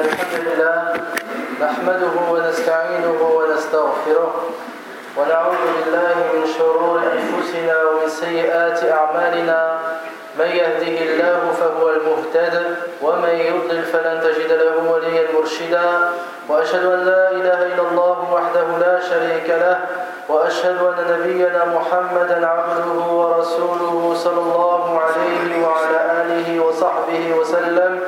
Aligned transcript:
الحمد 0.00 0.34
لله 0.46 0.92
نحمده 1.60 2.14
ونستعينه 2.32 3.20
ونستغفره 3.36 4.32
ونعوذ 5.16 5.62
بالله 5.76 6.14
من 6.34 6.42
شرور 6.58 7.00
أنفسنا 7.16 7.76
ومن 7.84 8.08
سيئات 8.08 8.84
أعمالنا 8.84 9.78
من 10.38 10.46
يهده 10.46 10.96
الله 11.08 11.40
فهو 11.60 11.90
المهتد 11.90 12.76
ومن 13.02 13.28
يضلل 13.28 13.82
فلن 13.84 14.20
تجد 14.20 14.52
له 14.52 14.76
وليا 14.92 15.24
مرشدا 15.34 15.88
وأشهد 16.48 16.84
أن 16.84 17.00
لا 17.04 17.30
إله 17.30 17.58
إلا 17.66 17.82
الله 17.90 18.16
وحده 18.34 18.66
لا 18.80 19.00
شريك 19.00 19.48
له 19.48 19.78
وأشهد 20.28 20.76
أن 20.82 20.96
نبينا 21.12 21.64
محمدا 21.64 22.46
عبده 22.46 22.92
ورسوله 23.12 24.14
صلى 24.16 24.40
الله 24.40 25.00
عليه 25.00 25.66
وعلى 25.66 25.98
آله 26.22 26.60
وصحبه 26.64 27.34
وسلم 27.38 28.00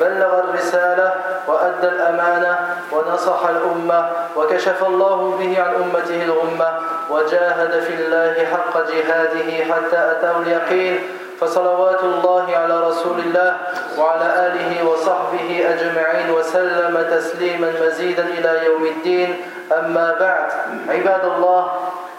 بلغ 0.00 0.38
الرسالة 0.40 1.14
وأدى 1.48 1.88
الأمانة 1.88 2.58
ونصح 2.92 3.40
الأمة 3.48 4.08
وكشف 4.36 4.84
الله 4.86 5.36
به 5.38 5.62
عن 5.62 5.74
أمته 5.74 6.22
الغمة 6.24 6.78
وجاهد 7.10 7.80
في 7.80 7.94
الله 7.94 8.46
حق 8.52 8.74
جهاده 8.90 9.74
حتى 9.74 9.96
أتاه 10.10 10.38
اليقين 10.38 10.98
فصلوات 11.40 12.02
الله 12.04 12.56
على 12.56 12.76
رسول 12.88 13.18
الله 13.18 13.56
وعلى 13.98 14.28
آله 14.46 14.88
وصحبه 14.88 15.48
أجمعين 15.68 16.30
وسلم 16.30 16.94
تسليما 17.10 17.72
مزيدا 17.82 18.24
إلى 18.24 18.66
يوم 18.66 18.84
الدين. 18.86 19.30
أما 19.72 20.14
بعد 20.20 20.50
عباد 20.88 21.24
الله 21.24 21.62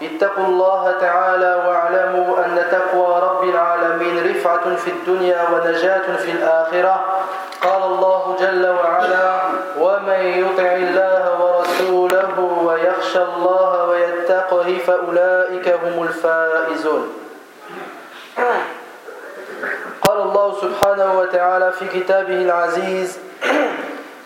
اتقوا 0.02 0.44
الله 0.44 0.82
تعالى 1.00 1.52
واعلموا 1.66 2.44
أن 2.44 2.62
تقوى 2.70 3.20
رب 3.22 3.42
العالمين 3.44 4.30
رفعة 4.30 4.76
في 4.76 4.90
الدنيا 4.90 5.40
ونجاة 5.52 6.16
في 6.16 6.30
الآخرة. 6.30 7.04
قال 7.62 7.82
الله 7.82 8.36
جل 8.40 8.64
وعلا 8.68 9.26
ومن 9.78 10.20
يطع 10.44 10.72
الله 10.86 11.22
ورسوله 11.42 12.38
ويخشى 12.38 13.22
الله 13.22 13.84
ويتقه 13.84 14.78
فأولئك 14.86 15.66
هم 15.68 16.02
الفائزون 16.02 17.12
قال 20.02 20.18
الله 20.20 20.47
سبحانه 20.60 21.18
وتعالى 21.18 21.72
في 21.72 22.00
كتابه 22.00 22.34
العزيز 22.34 23.18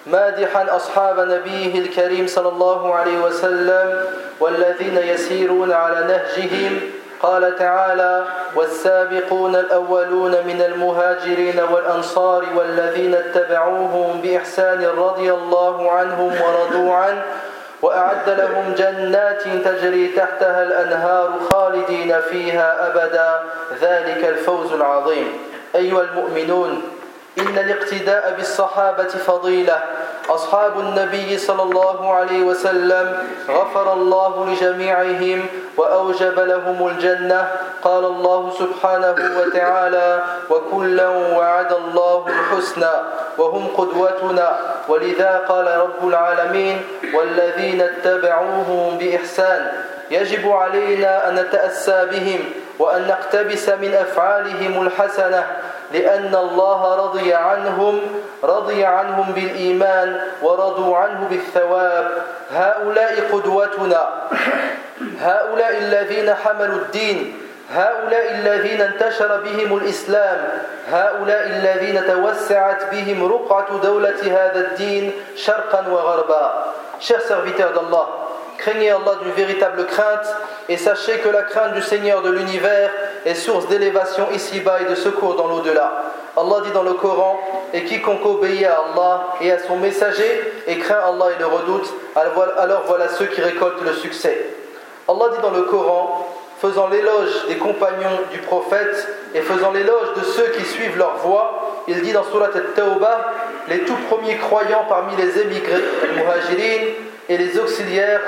مادحا 0.07 0.77
أصحاب 0.77 1.21
نبيه 1.21 1.79
الكريم 1.79 2.27
صلى 2.27 2.49
الله 2.49 2.95
عليه 2.95 3.19
وسلم 3.19 4.05
والذين 4.41 4.99
يسيرون 4.99 5.73
على 5.73 6.01
نهجهم. 6.07 6.81
قال 7.23 7.57
تعالى 7.57 8.25
والسابقون 8.55 9.57
الأولون 9.57 10.31
من 10.31 10.63
المهاجرين 10.63 11.61
والأنصار 11.73 12.47
والذين 12.57 13.15
اتبعوهم 13.15 14.21
بإحسان 14.21 14.85
رضي 14.85 15.33
الله 15.33 15.91
عنهم 15.93 16.33
ورضوا 16.43 16.95
عنه 16.95 17.23
وأعد 17.83 18.29
لهم 18.29 18.75
جنات 18.75 19.43
تجري 19.43 20.09
تحتها 20.09 20.63
الأنهار 20.63 21.31
خالدين 21.53 22.21
فيها 22.21 22.87
أبدا. 22.87 23.41
ذلك 23.81 24.29
الفوز 24.29 24.73
العظيم. 24.73 25.52
أيها 25.75 26.03
المؤمنون 26.03 26.83
إن 27.39 27.59
الاقتداء 27.59 28.35
بالصحابة 28.37 29.09
فضيلة. 29.09 29.79
أصحاب 30.29 30.81
النبي 30.81 31.39
صلى 31.39 31.63
الله 31.63 32.15
عليه 32.15 32.43
وسلم 32.43 33.29
غفر 33.49 33.93
الله 33.93 34.47
لجميعهم 34.47 35.47
وأوجب 35.77 36.41
لهم 36.41 36.89
الجنة. 36.89 37.49
قال 37.83 38.05
الله 38.05 38.53
سبحانه 38.59 39.17
وتعالى 39.39 40.23
وكلا 40.51 41.09
وعد 41.09 41.73
الله 41.73 42.27
الحسنى 42.29 42.95
وهم 43.39 43.67
قدوتنا 43.77 44.59
ولذا 44.89 45.43
قال 45.49 45.67
رب 45.67 46.09
العالمين 46.09 46.83
والذين 47.15 47.81
اتبعوهم 47.81 48.99
بإحسان 48.99 49.73
يجب 50.11 50.53
علينا 50.53 51.29
أن 51.29 51.35
نتأسى 51.35 52.07
بهم 52.11 52.41
وأن 52.79 53.09
نقتبس 53.09 53.69
من 53.69 53.95
أفعالهم 53.95 54.87
الحسنة 54.87 55.47
لأن 55.93 56.35
الله 56.35 56.95
رضي 57.05 57.35
عنهم 57.35 58.01
رضي 58.45 58.85
عنهم 58.85 59.33
بالإيمان 59.33 60.21
ورضوا 60.43 60.97
عنه 60.97 61.27
بالثواب. 61.31 62.07
هؤلاء 62.53 63.15
قدوتنا. 63.33 64.09
هؤلاء 65.21 65.79
الذين 65.79 66.35
حملوا 66.35 66.77
الدين. 66.77 67.39
هؤلاء 67.75 68.31
الذين 68.31 68.81
انتشر 68.81 69.41
بهم 69.41 69.77
الإسلام. 69.77 70.39
هؤلاء 70.93 71.47
الذين 71.47 72.07
توسعت 72.07 72.91
بهم 72.93 73.33
رقعة 73.33 73.79
دولة 73.83 74.21
هذا 74.23 74.61
الدين 74.61 75.13
شرقا 75.37 75.89
وغربا. 75.89 76.53
Chers 77.01 77.23
serviteurs 77.23 77.73
d'Allah, 77.73 78.07
craignez 78.59 78.91
Allah 78.91 79.15
d'une 79.23 79.33
véritable 79.33 79.87
crainte 79.87 80.29
et 80.69 80.77
sachez 80.77 81.19
que 81.19 81.29
la 81.29 81.43
crainte 81.43 81.75
du 81.75 81.83
Seigneur 81.83 82.23
de 82.23 82.31
l'univers 82.31 82.91
est 83.25 83.35
source 83.35 83.69
d'élévation 83.69 84.27
ici-bas 84.35 84.81
et 84.83 84.91
de 84.91 84.95
secours 84.95 85.35
dans 85.35 85.47
l'au-delà. 85.47 86.13
Allah 86.37 86.57
dit 86.65 86.73
dans 86.73 86.83
le 86.83 86.95
Coran 86.95 87.39
Et 87.75 87.85
quiconque 87.85 88.25
obéit 88.25 88.65
à 88.65 88.85
Allah 88.93 89.35
et 89.41 89.53
à 89.53 89.59
son 89.59 89.77
messager 89.77 90.53
et 90.67 90.79
craint 90.79 91.01
Allah 91.07 91.27
et 91.37 91.41
le 91.41 91.47
redoute, 91.47 91.93
alors 92.15 92.83
voilà 92.87 93.09
ceux 93.09 93.27
qui 93.27 93.41
récoltent 93.41 93.83
le 93.83 93.93
succès. 93.93 94.47
Allah 95.09 95.25
dit 95.35 95.43
dans 95.43 95.51
le 95.51 95.63
Coran 95.63 96.29
faisant 96.61 96.89
l'éloge 96.89 97.47
des 97.49 97.57
compagnons 97.57 98.21
du 98.31 98.39
prophète 98.39 99.09
et 99.35 99.41
faisant 99.41 99.73
l'éloge 99.73 100.15
de 100.17 100.23
ceux 100.23 100.47
qui 100.57 100.65
suivent 100.65 100.97
leur 100.97 101.17
voie, 101.17 101.83
il 101.89 102.01
dit 102.03 102.13
dans 102.13 102.23
Surat 102.23 102.51
al-Tawbah 102.55 103.33
les 103.69 103.81
tout 103.81 103.97
premiers 104.09 104.37
croyants 104.37 104.85
parmi 104.89 105.17
les 105.17 105.41
émigrés, 105.41 105.83
les 106.15 106.97
et 107.29 107.39
les 107.39 107.59
auxiliaires, 107.59 108.21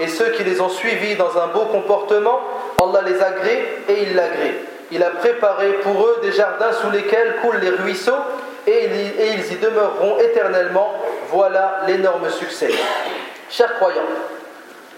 et 0.00 0.08
ceux 0.08 0.30
qui 0.30 0.44
les 0.44 0.60
ont 0.60 0.68
suivis 0.68 1.16
dans 1.16 1.38
un 1.38 1.48
beau 1.48 1.66
comportement, 1.66 2.40
Allah 2.82 3.02
les 3.06 3.22
agrée 3.22 3.82
et 3.88 4.02
il 4.02 4.14
l'agrée. 4.14 4.54
Il 4.90 5.02
a 5.02 5.10
préparé 5.10 5.72
pour 5.82 6.06
eux 6.06 6.18
des 6.22 6.32
jardins 6.32 6.72
sous 6.72 6.90
lesquels 6.90 7.36
coulent 7.40 7.60
les 7.60 7.70
ruisseaux 7.70 8.12
et 8.66 8.88
ils 9.34 9.52
y 9.52 9.56
demeureront 9.56 10.18
éternellement. 10.18 10.94
Voilà 11.30 11.80
l'énorme 11.86 12.28
succès. 12.30 12.70
Chers 13.48 13.74
croyants, 13.74 14.00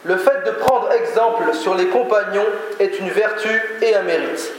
le 0.04 0.16
fait 0.16 0.44
de 0.44 0.50
prendre 0.50 0.90
exemple 0.92 1.54
sur 1.54 1.74
les 1.74 1.86
compagnons 1.86 2.46
est 2.78 2.98
une 2.98 3.08
vertu 3.08 3.78
et 3.82 3.94
un 3.94 4.02
mérite. 4.02 4.52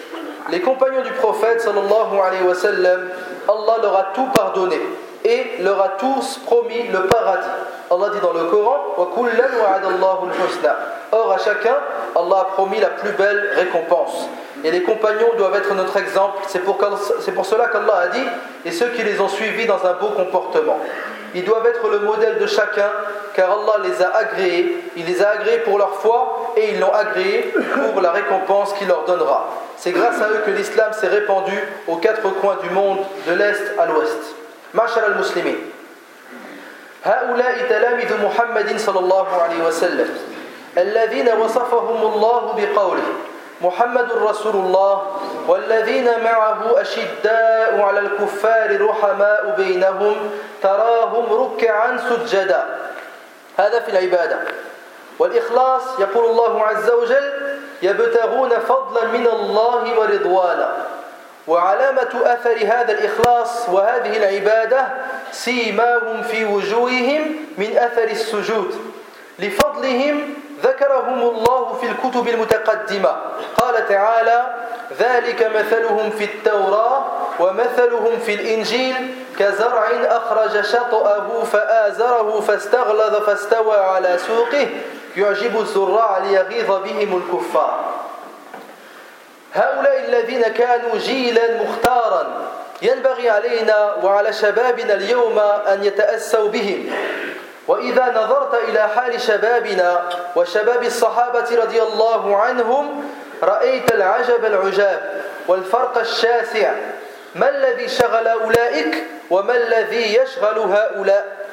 Les 0.52 0.62
compagnons 0.62 1.02
du 1.02 1.12
prophète 1.12 1.62
sallallahu 1.62 2.20
alayhi 2.24 2.44
wa 2.44 2.56
sallam, 2.56 3.10
Allah 3.48 3.82
leur 3.82 3.96
a 3.96 4.04
tout 4.14 4.28
pardonné 4.34 4.80
et 5.24 5.62
leur 5.62 5.82
a 5.82 5.90
tous 5.90 6.40
promis 6.46 6.88
le 6.88 7.08
paradis. 7.08 7.48
Allah 7.92 8.10
dit 8.14 8.20
dans 8.20 8.34
le 8.34 8.46
Coran 8.46 8.78
Or 11.12 11.32
à 11.32 11.38
chacun, 11.38 11.76
Allah 12.16 12.40
a 12.40 12.46
promis 12.54 12.80
la 12.80 12.90
plus 12.90 13.12
belle 13.12 13.52
récompense 13.56 14.28
Et 14.65 14.71
les 14.71 14.83
compagnons 14.83 15.31
doivent 15.37 15.57
être 15.57 15.75
notre 15.75 15.97
exemple. 15.97 16.39
C'est 16.49 16.61
pour, 16.61 16.79
pour 16.79 17.47
cela 17.47 17.69
qu'Allah 17.69 17.97
a 18.03 18.09
dit 18.09 18.27
Et 18.65 18.71
ceux 18.71 18.89
qui 18.89 19.03
les 19.03 19.21
ont 19.21 19.29
suivis 19.29 19.67
dans 19.67 19.85
un 19.87 19.95
beau 19.95 20.09
comportement. 20.09 20.79
Ils 21.35 21.45
doivent 21.45 21.67
être 21.67 21.89
le 21.89 22.01
modèle 22.01 22.39
de 22.39 22.47
chacun, 22.47 22.91
car 23.35 23.53
Allah 23.53 23.89
les 23.89 24.03
a 24.03 24.09
agréés. 24.17 24.85
Il 24.97 25.07
les 25.07 25.23
a 25.23 25.31
agréés 25.31 25.59
pour 25.59 25.79
leur 25.79 25.95
foi 25.95 26.53
et 26.57 26.71
ils 26.71 26.81
l'ont 26.81 26.93
agréé 26.93 27.55
pour 27.93 28.01
la 28.01 28.11
récompense 28.11 28.73
qu'il 28.75 28.89
leur 28.89 29.05
donnera. 29.05 29.49
C'est 29.77 29.93
grâce 29.93 30.21
à 30.21 30.29
eux 30.29 30.43
que 30.45 30.51
l'islam 30.51 30.93
s'est 30.93 31.09
répandu 31.09 31.57
aux 31.87 31.97
quatre 31.97 32.29
coins 32.41 32.57
du 32.63 32.71
monde, 32.71 32.99
de 33.27 33.33
l'est 33.33 33.79
à 33.79 33.87
l'ouest. 33.87 34.35
معشر 34.75 35.07
المسلمين 35.07 35.57
هؤلاء 37.05 37.67
تلامذ 37.69 38.25
محمد 38.25 38.77
صلى 38.79 38.99
الله 38.99 39.43
عليه 39.43 39.67
وسلم 39.67 40.09
الذين 40.79 41.29
وصفهم 41.29 42.13
الله 42.13 42.55
بقوله 42.57 43.09
محمد 43.62 44.12
رسول 44.12 44.56
الله 44.56 45.20
والذين 45.48 46.24
معه 46.24 46.82
أشداء 46.82 47.82
على 47.82 48.00
الكفار 48.00 48.86
رحماء 48.86 49.54
بينهم 49.58 50.16
تراهم 50.62 51.34
ركعا 51.44 51.98
سجدا. 52.10 52.66
هذا 53.58 53.80
في 53.80 53.90
العبادة. 53.92 54.40
والإخلاص 55.20 55.82
يقول 56.00 56.26
الله 56.26 56.64
عز 56.64 56.90
وجل 56.90 57.60
يبتغون 57.82 58.50
فضلا 58.50 59.06
من 59.06 59.28
الله 59.28 60.00
ورضوانا 60.00 60.72
وعلامة 61.48 62.22
أثر 62.24 62.58
هذا 62.66 62.92
الإخلاص 62.92 63.70
وهذه 63.70 64.18
العبادة 64.18 64.88
سيماهم 65.32 66.24
في 66.24 66.46
وجوههم 66.46 67.36
من 67.58 67.78
أثر 67.78 68.04
السجود. 68.04 68.76
لفضلهم 69.40 70.34
ذكرهم 70.66 71.22
الله 71.22 71.74
في 71.74 71.86
الكتب 71.86 72.28
المتقدمة. 72.28 73.16
قال 73.58 73.88
تعالى 73.88 74.54
ذلك 75.00 75.52
مثلهم 75.56 76.10
في 76.10 76.24
التوراة 76.24 77.06
ومثلهم 77.40 78.20
في 78.26 78.34
الإنجيل 78.34 79.16
كزرع 79.40 79.88
أخرج 80.04 80.62
شطأه 80.62 81.44
فآزره 81.44 82.42
فاستغلظ 82.42 83.16
فاستوى 83.16 83.76
على 83.76 84.18
سوقه 84.28 84.68
يعجب 85.18 85.60
الزراع 85.60 86.18
ليغيظ 86.18 86.72
بهم 86.72 87.22
الكفار. 87.22 87.80
هؤلاء 89.54 90.00
الذين 90.00 90.42
كانوا 90.42 90.98
جيلا 90.98 91.64
مختارا 91.64 92.28
ينبغي 92.82 93.30
علينا 93.30 93.96
وعلى 94.04 94.34
شبابنا 94.34 94.94
اليوم 94.94 95.40
أن 95.40 95.84
يتأسوا 95.84 96.50
بهم. 96.50 96.90
وإذا 97.68 98.06
نظرت 98.12 98.54
إلى 98.70 98.88
حال 98.88 99.22
شبابنا 99.22 100.10
وشباب 100.36 100.84
الصحابة 100.84 101.56
رضي 101.56 101.82
الله 101.82 102.38
عنهم 102.38 103.12
رأيت 103.44 103.92
العجب 103.92 104.46
العجاب 104.46 105.22
والفرق 105.48 105.98
الشاسع. 105.98 106.72
ما 107.36 107.50
الذي 107.50 107.88
شغل 107.88 108.28
أولئك 108.28 109.04
وما 109.30 109.56
الذي 109.56 110.18
يشغل 110.18 110.60
هؤلاء؟ 110.60 111.45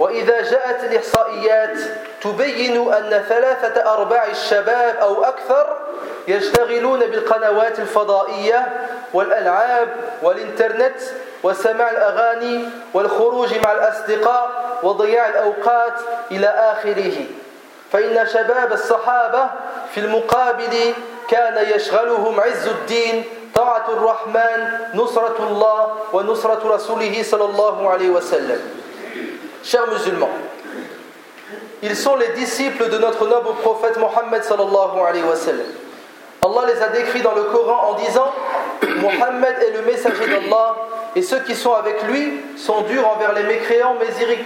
وإذا 0.00 0.40
جاءت 0.42 0.84
الإحصائيات 0.84 1.78
تبين 2.22 2.92
أن 2.92 3.24
ثلاثة 3.28 3.92
أرباع 3.92 4.24
الشباب 4.24 4.96
أو 4.96 5.24
أكثر 5.24 5.76
يشتغلون 6.28 7.00
بالقنوات 7.00 7.78
الفضائية 7.78 8.68
والألعاب 9.12 9.88
والإنترنت 10.22 10.96
وسماع 11.42 11.90
الأغاني 11.90 12.64
والخروج 12.94 13.54
مع 13.64 13.72
الأصدقاء 13.72 14.50
وضياع 14.82 15.28
الأوقات 15.28 15.94
إلى 16.30 16.46
آخره. 16.46 17.26
فإن 17.92 18.26
شباب 18.26 18.72
الصحابة 18.72 19.46
في 19.94 20.00
المقابل 20.00 20.94
كان 21.28 21.66
يشغلهم 21.74 22.40
عز 22.40 22.68
الدين 22.68 23.24
طاعة 23.54 23.84
الرحمن 23.88 24.78
نصرة 24.94 25.36
الله 25.40 25.94
ونصرة 26.12 26.74
رسوله 26.74 27.22
صلى 27.22 27.44
الله 27.44 27.90
عليه 27.90 28.10
وسلم. 28.10 28.79
Chers 29.62 29.86
musulmans, 29.88 30.30
ils 31.82 31.96
sont 31.96 32.16
les 32.16 32.28
disciples 32.28 32.88
de 32.88 32.98
notre 32.98 33.26
noble 33.26 33.50
prophète 33.62 33.98
Mohammed 33.98 34.42
sallallahu 34.42 34.98
alayhi 35.06 35.24
wa 35.24 35.36
sallam. 35.36 35.66
Allah 36.42 36.72
les 36.72 36.82
a 36.82 36.88
décrits 36.88 37.20
dans 37.20 37.34
le 37.34 37.44
Coran 37.44 37.90
en 37.90 37.94
disant 37.94 38.32
Mohammed 38.82 39.56
est 39.62 39.76
le 39.76 39.82
messager 39.82 40.26
d'Allah 40.26 40.76
et 41.14 41.22
ceux 41.22 41.40
qui 41.40 41.54
sont 41.54 41.74
avec 41.74 42.02
lui 42.04 42.40
sont 42.56 42.82
durs 42.82 43.06
envers 43.06 43.34
les 43.34 43.42
mécréants 43.42 43.96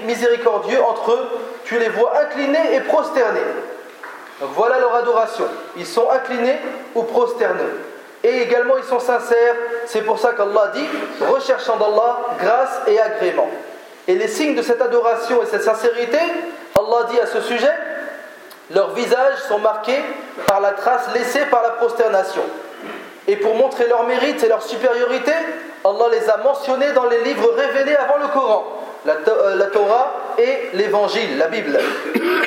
miséricordieux 0.05 0.83
entre 0.83 1.13
eux. 1.13 1.29
Tu 1.65 1.79
les 1.79 1.89
vois 1.91 2.13
inclinés 2.21 2.75
et 2.75 2.81
prosternés. 2.81 3.41
Voilà 4.41 4.81
leur 4.81 4.95
adoration. 4.97 5.45
Ils 5.77 5.87
sont 5.87 6.11
inclinés 6.11 6.59
ou 6.97 7.05
prosternés. 7.05 7.63
Et 8.25 8.43
également 8.43 8.77
ils 8.79 8.85
sont 8.85 8.99
sincères. 8.99 9.55
C'est 9.87 10.03
pour 10.03 10.19
ça 10.19 10.33
qu'Allah 10.33 10.73
dit 10.75 10.89
recherchant 11.21 11.77
d'Allah 11.77 12.19
grâce 12.41 12.81
et 12.89 12.99
agrément. 12.99 13.49
Et 14.07 14.15
les 14.15 14.29
signes 14.29 14.55
de 14.55 14.63
cette 14.63 14.83
adoration 14.83 15.43
et 15.43 15.47
cette 15.47 15.63
sincérité, 15.63 16.19
Allah 16.75 17.09
dit 17.11 17.21
à 17.21 17.27
ce 17.27 17.41
sujet 17.41 17.73
leurs 18.71 18.95
visages 18.95 19.39
sont 19.47 19.59
marqués 19.59 20.03
par 20.47 20.61
la 20.61 20.71
trace 20.73 21.09
laissée 21.15 21.45
par 21.51 21.63
la 21.63 21.71
prosternation. 21.71 22.43
Et 23.29 23.37
pour 23.37 23.55
montrer 23.55 23.87
leur 23.87 24.05
mérite 24.05 24.43
et 24.43 24.49
leur 24.49 24.63
supériorité, 24.63 25.33
Allah 25.85 26.07
les 26.13 26.31
a 26.31 26.39
mentionnés 26.39 26.93
dans 26.93 27.05
les 27.05 27.21
livres 27.25 27.53
révélés 27.55 27.97
avant 27.97 28.17
le 28.17 28.29
Coran, 28.29 28.65
la, 29.05 29.15
euh, 29.29 29.71
Torah 29.71 30.13
et 30.39 30.71
l'Évangile, 30.75 31.37
la 31.39 31.49
Bible. 31.49 31.79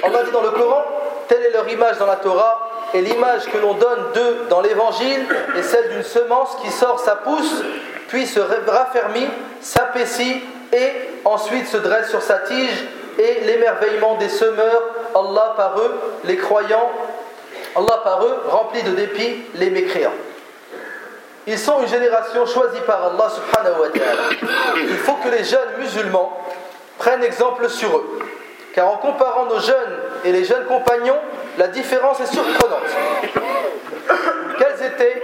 Allah 0.03 0.23
dit 0.23 0.31
dans 0.31 0.41
le 0.41 0.51
Coran, 0.51 0.83
telle 1.27 1.43
est 1.43 1.51
leur 1.51 1.69
image 1.69 1.97
dans 1.97 2.07
la 2.07 2.15
Torah, 2.15 2.69
et 2.93 3.01
l'image 3.01 3.45
que 3.51 3.57
l'on 3.57 3.73
donne 3.73 4.11
d'eux 4.13 4.45
dans 4.49 4.61
l'Évangile 4.61 5.25
est 5.55 5.63
celle 5.63 5.89
d'une 5.89 6.03
semence 6.03 6.57
qui 6.63 6.71
sort 6.71 6.99
sa 6.99 7.15
pousse, 7.15 7.63
puis 8.07 8.25
se 8.25 8.39
raffermit, 8.39 9.27
s'apaissit 9.61 10.41
et 10.73 10.91
ensuite 11.25 11.67
se 11.67 11.77
dresse 11.77 12.09
sur 12.09 12.21
sa 12.21 12.39
tige, 12.39 12.85
et 13.19 13.41
l'émerveillement 13.45 14.15
des 14.15 14.29
semeurs, 14.29 14.83
Allah 15.15 15.53
par 15.57 15.79
eux, 15.79 15.99
les 16.25 16.37
croyants, 16.37 16.91
Allah 17.75 18.01
par 18.03 18.23
eux, 18.23 18.43
remplit 18.47 18.83
de 18.83 18.91
dépit 18.91 19.43
les 19.55 19.69
mécréants. 19.69 20.13
Ils 21.47 21.57
sont 21.57 21.81
une 21.81 21.87
génération 21.87 22.45
choisie 22.45 22.81
par 22.85 23.05
Allah 23.05 23.29
subhanahu 23.29 23.81
wa 23.81 23.89
ta'ala. 23.89 24.75
Il 24.77 24.97
faut 24.97 25.15
que 25.15 25.29
les 25.29 25.45
jeunes 25.45 25.77
musulmans 25.79 26.37
prennent 26.97 27.23
exemple 27.23 27.69
sur 27.69 27.97
eux. 27.97 28.19
Car 28.73 28.91
en 28.91 28.97
comparant 28.97 29.45
nos 29.45 29.59
jeunes 29.59 29.97
et 30.25 30.31
les 30.31 30.43
jeunes 30.43 30.65
compagnons, 30.65 31.17
la 31.57 31.69
différence 31.69 32.19
est 32.19 32.25
surprenante. 32.27 32.83
Quelles 34.59 34.87
étaient 34.87 35.23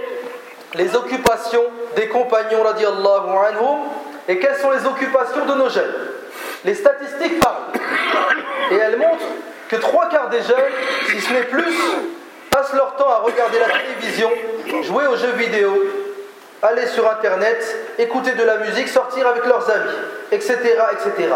les 0.74 0.96
occupations 0.96 1.64
des 1.94 2.08
compagnons 2.08 2.64
anhum 2.64 3.78
et 4.28 4.38
quelles 4.38 4.56
sont 4.56 4.70
les 4.70 4.84
occupations 4.86 5.44
de 5.44 5.54
nos 5.54 5.68
jeunes? 5.68 5.94
Les 6.64 6.74
statistiques 6.74 7.40
parlent. 7.40 7.80
Et 8.70 8.76
elles 8.76 8.96
montrent 8.96 9.26
que 9.68 9.76
trois 9.76 10.08
quarts 10.08 10.30
des 10.30 10.42
jeunes, 10.42 10.72
si 11.08 11.20
ce 11.20 11.32
n'est 11.32 11.44
plus, 11.44 11.74
passent 12.50 12.72
leur 12.72 12.96
temps 12.96 13.10
à 13.10 13.18
regarder 13.18 13.58
la 13.58 13.66
télévision, 13.66 14.30
jouer 14.82 15.06
aux 15.06 15.16
jeux 15.16 15.32
vidéo, 15.32 15.72
aller 16.62 16.86
sur 16.86 17.10
Internet, 17.10 17.76
écouter 17.98 18.32
de 18.32 18.42
la 18.42 18.56
musique, 18.58 18.88
sortir 18.88 19.26
avec 19.26 19.44
leurs 19.44 19.68
amis, 19.70 19.90
etc. 20.32 20.56
etc. 20.92 21.34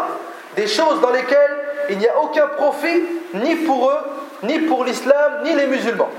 Des 0.57 0.67
choses 0.67 1.01
dans 1.01 1.11
lesquelles 1.11 1.59
il 1.91 1.99
n'y 1.99 2.09
a 2.09 2.19
aucun 2.19 2.47
profit, 2.49 3.03
ni 3.35 3.57
pour 3.57 3.91
eux, 3.91 3.99
ni 4.43 4.61
pour 4.61 4.85
l'islam, 4.85 5.41
ni 5.45 5.55
les 5.55 5.67
musulmans. 5.67 6.11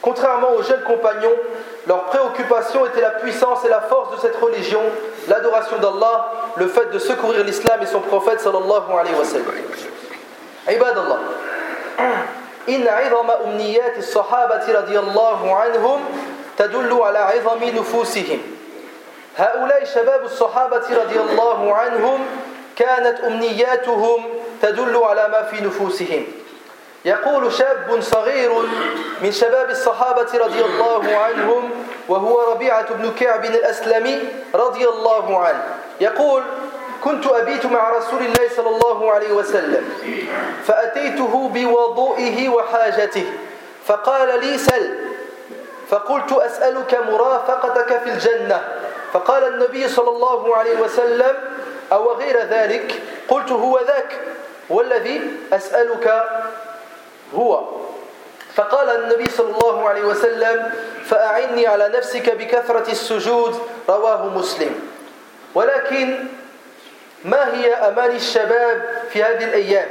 Contrairement 0.00 0.52
aux 0.52 0.62
jeunes 0.62 0.82
compagnons, 0.84 1.36
leur 1.86 2.04
préoccupation 2.04 2.84
était 2.86 3.00
la 3.00 3.10
puissance 3.10 3.64
et 3.64 3.68
la 3.68 3.80
force 3.80 4.16
de 4.16 4.20
cette 4.20 4.36
religion, 4.36 4.82
l'adoration 5.28 5.76
d'Allah, 5.78 6.32
le 6.56 6.66
fait 6.66 6.90
de 6.92 6.98
secourir 6.98 7.44
l'islam 7.44 7.80
et 7.82 7.86
son 7.86 8.00
prophète 8.00 8.40
sallallahu 8.40 8.92
alayhi 8.92 9.16
wa 9.16 9.24
sallam. 9.24 9.44
عباد 10.68 10.98
الله 10.98 11.18
إن 12.68 12.88
عظم 12.88 13.30
أمنيات 13.30 13.98
الصحابة 13.98 14.72
رضي 14.72 14.98
الله 14.98 15.56
عنهم 15.56 16.00
تدل 16.58 16.92
على 17.02 17.18
عظم 17.18 17.64
نفوسهم 17.64 18.40
هؤلاء 19.36 19.84
شباب 19.84 20.24
الصحابة 20.24 20.86
رضي 21.02 21.20
الله 21.20 21.74
عنهم 21.74 22.26
كانت 22.76 23.20
أمنياتهم 23.20 24.24
تدل 24.62 24.96
على 24.96 25.28
ما 25.28 25.42
في 25.42 25.64
نفوسهم 25.64 26.26
يقول 27.04 27.52
شاب 27.52 28.00
صغير 28.00 28.52
من 29.22 29.32
شباب 29.32 29.70
الصحابة 29.70 30.38
رضي 30.38 30.64
الله 30.64 31.16
عنهم 31.16 31.70
وهو 32.08 32.52
ربيعة 32.52 32.94
بن 32.94 33.12
كعب 33.20 33.44
الأسلمي 33.44 34.18
رضي 34.54 34.88
الله 34.88 35.38
عنه. 35.38 35.62
يقول 36.00 36.42
كنت 37.04 37.26
أبيت 37.26 37.66
مع 37.66 37.90
رسول 37.90 38.20
الله 38.22 38.48
صلى 38.56 38.68
الله 38.68 39.12
عليه 39.12 39.32
وسلم 39.32 39.84
فأتيته 40.66 41.48
بوضوئه 41.54 42.48
وحاجته 42.48 43.32
فقال 43.86 44.40
لي 44.40 44.58
سل 44.58 44.94
فقلت 45.90 46.32
أسألك 46.32 46.98
مرافقتك 47.08 48.00
في 48.04 48.10
الجنة 48.10 48.64
فقال 49.12 49.44
النبي 49.44 49.88
صلى 49.88 50.10
الله 50.10 50.56
عليه 50.56 50.80
وسلم 50.80 51.34
أو 51.92 52.12
غير 52.12 52.38
ذلك؟ 52.38 53.02
قلت 53.28 53.52
هو 53.52 53.78
ذاك 53.78 54.20
والذي 54.70 55.20
أسألك 55.52 56.22
هو. 57.34 57.64
فقال 58.54 58.88
النبي 58.88 59.30
صلى 59.30 59.50
الله 59.50 59.88
عليه 59.88 60.02
وسلم 60.02 60.72
فأعني 61.04 61.66
على 61.66 61.88
نفسك 61.88 62.30
بكثرة 62.36 62.90
السجود. 62.90 63.60
رواه 63.88 64.26
مسلم. 64.26 64.80
ولكن 65.54 66.24
ما 67.24 67.54
هي 67.54 67.74
أمان 67.74 68.10
الشباب 68.10 69.02
في 69.12 69.22
هذه 69.22 69.44
الأيام؟ 69.44 69.88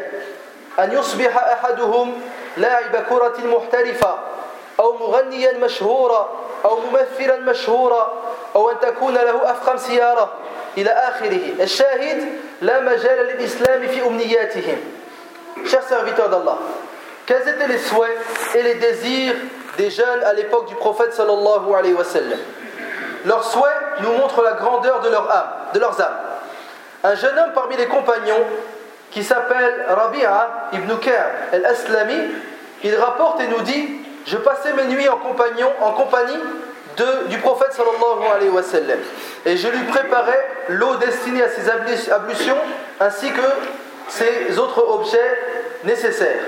أن 0.80 0.92
يصبح 0.92 1.38
أحدهم 1.38 2.22
لاعب 2.58 2.96
كرة 3.10 3.38
محترفة 3.46 4.16
أو 4.80 4.98
مغنيا 4.98 5.58
مشهورا 5.58 6.30
أو 6.66 6.80
ممثلا 6.80 7.40
مشهورا 7.40 8.14
أو 8.56 8.72
أن 8.72 8.80
تكون 8.80 9.14
له 9.14 9.52
أفخم 9.52 9.78
سيارة. 9.78 10.34
إلى 10.78 10.90
آخره. 10.90 11.64
الشاهد 11.64 12.26
لا 12.62 12.80
مجال 12.80 13.28
للإسلام 13.28 13.88
في 13.88 14.08
أمنياتهم. 14.08 14.78
Chers 15.66 15.90
serviteurs 15.90 16.30
d'Allah, 16.30 16.58
quels 17.28 17.48
étaient 17.48 17.68
les 17.68 17.78
souhaits 17.78 18.18
et 18.56 18.64
les 18.64 18.76
désirs 18.76 19.36
des 19.78 19.92
jeunes 19.92 20.24
à 20.26 20.34
l'époque 20.34 20.68
du 20.68 20.76
prophète 20.76 21.14
sallallahu 21.14 21.74
alayhi 21.78 21.94
wa 21.94 22.04
sallam 22.04 22.40
Leurs 23.26 23.44
souhaits 23.44 24.02
nous 24.02 24.14
montrent 24.14 24.42
la 24.42 24.54
grandeur 24.54 25.02
de, 25.02 25.10
leurs 25.80 26.02
âmes. 26.02 26.18
Un 27.04 27.16
jeune 27.16 27.38
homme 27.38 27.52
parmi 27.54 27.76
les 27.76 27.88
compagnons 27.88 28.46
qui 29.12 29.24
s'appelle 29.24 29.86
Rabi'a 29.90 30.70
ibn 30.74 30.96
Ka'b 30.96 31.54
al-Aslami, 31.54 32.18
il 32.84 32.96
rapporte 32.96 33.42
et 33.42 33.48
nous 33.48 33.62
dit 33.62 33.90
Je 34.26 34.38
passais 34.38 34.72
mes 34.74 34.86
nuits 34.86 35.10
en, 35.10 35.18
compagnon, 35.18 35.72
en 35.82 35.92
compagnie 35.92 36.40
du 37.28 37.38
prophète 37.40 37.74
sallallahu. 37.74 39.00
Et 39.46 39.58
je 39.58 39.68
lui 39.68 39.84
préparais 39.84 40.48
l'eau 40.70 40.96
destinée 40.96 41.44
à 41.44 41.50
ses 41.50 41.70
ablutions 42.10 42.58
ainsi 43.02 43.32
que 43.32 43.42
ses 44.08 44.58
autres 44.58 44.88
objets 44.88 45.38
nécessaires. 45.84 46.42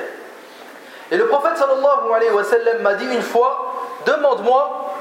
Et 1.12 1.18
le 1.18 1.28
prophète 1.28 1.58
sallallahu 1.58 2.14
alayhi 2.16 2.32
wa 2.32 2.44
sallam 2.44 2.82
m'a 2.82 2.94
dit 2.94 3.06
une 3.06 3.22
fois 3.22 3.74
Demande-moi 4.06 4.96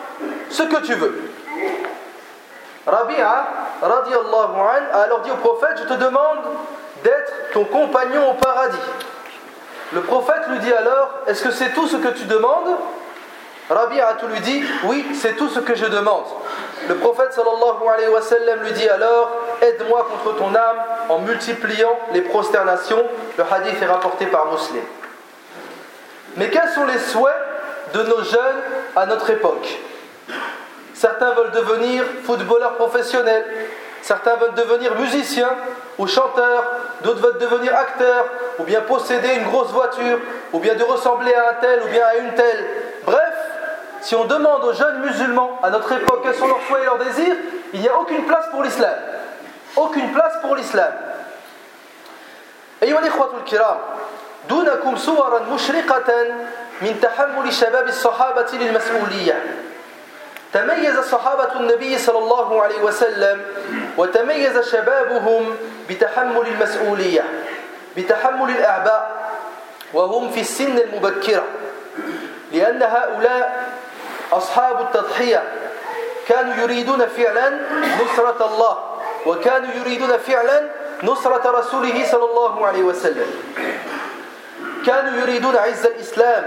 ce 0.51 0.63
que 0.63 0.81
tu 0.85 0.95
veux. 0.95 1.31
Rabi'a 2.87 3.47
a 3.83 3.87
alors 3.87 5.21
dit 5.23 5.31
au 5.31 5.37
prophète 5.37 5.83
Je 5.83 5.95
te 5.95 5.95
demande 5.95 6.39
d'être 7.05 7.33
ton 7.53 7.65
compagnon 7.65 8.31
au 8.31 8.35
paradis. 8.35 8.77
Le 9.93 10.01
prophète 10.01 10.49
lui 10.49 10.59
dit 10.61 10.73
alors 10.73 11.11
Est-ce 11.27 11.43
que 11.43 11.51
c'est 11.51 11.71
tout 11.71 11.87
ce 11.87 11.97
que 11.97 12.09
tu 12.09 12.25
demandes? 12.25 12.77
Tout 13.69 14.27
lui 14.29 14.41
dit 14.41 14.65
Oui, 14.85 15.07
c'est 15.15 15.37
tout 15.37 15.49
ce 15.49 15.61
que 15.61 15.75
je 15.75 15.85
demande. 15.85 16.25
Le 16.89 16.95
prophète 16.95 17.35
sallallahu 17.35 17.87
alayhi 17.93 18.09
wa 18.09 18.23
sallam 18.23 18.61
lui 18.63 18.73
dit 18.73 18.89
alors 18.89 19.31
Aide-moi 19.61 20.07
contre 20.11 20.37
ton 20.39 20.55
âme 20.55 20.79
en 21.11 21.19
multipliant 21.19 21.99
les 22.13 22.23
prosternations. 22.23 23.05
Le 23.37 23.45
hadith 23.51 23.83
est 23.83 23.87
rapporté 23.87 24.27
par 24.27 24.51
Muslim. 24.51 24.83
Mais 26.39 26.51
quels 26.51 26.71
sont 26.71 26.87
les 26.87 26.99
souhaits 26.99 27.35
de 27.95 28.03
nos 28.05 28.23
jeunes 28.23 28.63
à 28.95 29.07
notre 29.07 29.29
époque? 29.31 29.79
Certains 30.95 31.33
veulent 31.33 31.51
devenir 31.51 32.05
footballeurs 32.25 32.75
professionnels, 32.75 33.45
certains 34.03 34.37
veulent 34.37 34.55
devenir 34.55 34.95
musiciens 34.97 35.51
ou 35.99 36.07
chanteurs, 36.07 36.65
d'autres 37.03 37.21
veulent 37.21 37.39
devenir 37.39 37.75
acteurs, 37.75 38.27
ou 38.59 38.63
bien 38.63 38.81
posséder 38.83 39.35
une 39.35 39.49
grosse 39.49 39.71
voiture, 39.71 40.19
ou 40.53 40.61
bien 40.61 40.77
de 40.77 40.85
ressembler 40.85 41.35
à 41.35 41.51
un 41.51 41.55
tel 41.55 41.83
ou 41.83 41.89
bien 41.89 42.05
à 42.07 42.15
une 42.17 42.35
telle. 42.35 42.67
Bref, 43.05 43.35
si 44.01 44.15
on 44.15 44.25
demande 44.25 44.65
aux 44.65 44.73
jeunes 44.73 45.01
musulmans 45.01 45.59
à 45.63 45.71
notre 45.71 45.91
époque 45.93 46.21
quels 46.23 46.35
sont 46.35 46.47
leurs 46.47 46.63
souhaits 46.69 46.83
et 46.83 46.87
leurs 46.87 46.99
désirs, 46.99 47.37
il 47.73 47.81
n'y 47.81 47.89
a 47.89 47.99
aucune 47.99 48.25
place 48.25 48.47
pour 48.53 48.63
l'islam. 48.63 48.95
Aucune 49.77 50.13
place 50.13 50.35
pour 50.41 50.55
l'islam. 50.55 50.93
Et 52.81 52.93
دونكم 54.49 54.97
صورا 54.97 55.39
مشرقة 55.39 56.27
من 56.83 57.01
تحمل 57.03 57.53
شباب 57.53 57.89
الصحابة 57.89 58.47
للمسؤولية. 58.53 59.43
تميز 60.53 60.99
صحابة 60.99 61.53
النبي 61.61 61.99
صلى 61.99 62.19
الله 62.19 62.63
عليه 62.63 62.83
وسلم 62.83 63.43
وتميز 63.99 64.59
شبابهم 64.73 65.57
بتحمل 65.91 66.47
المسؤولية 66.47 67.25
بتحمل 67.97 68.51
الأعباء 68.51 69.31
وهم 69.95 70.31
في 70.31 70.41
السن 70.41 70.79
المبكرة. 70.79 71.45
لأن 72.53 72.83
هؤلاء 72.83 73.69
أصحاب 74.33 74.81
التضحية 74.81 75.43
كانوا 76.29 76.55
يريدون 76.55 77.07
فعلا 77.07 77.61
نصرة 78.05 78.47
الله 78.47 78.79
وكانوا 79.27 79.69
يريدون 79.75 80.19
فعلا 80.19 80.69
نصرة 81.03 81.51
رسوله 81.59 82.07
صلى 82.13 82.25
الله 82.25 82.67
عليه 82.67 82.83
وسلم. 82.83 83.27
كانوا 84.89 85.21
يريدون 85.21 85.57
عز 85.57 85.87
الإسلام 85.87 86.43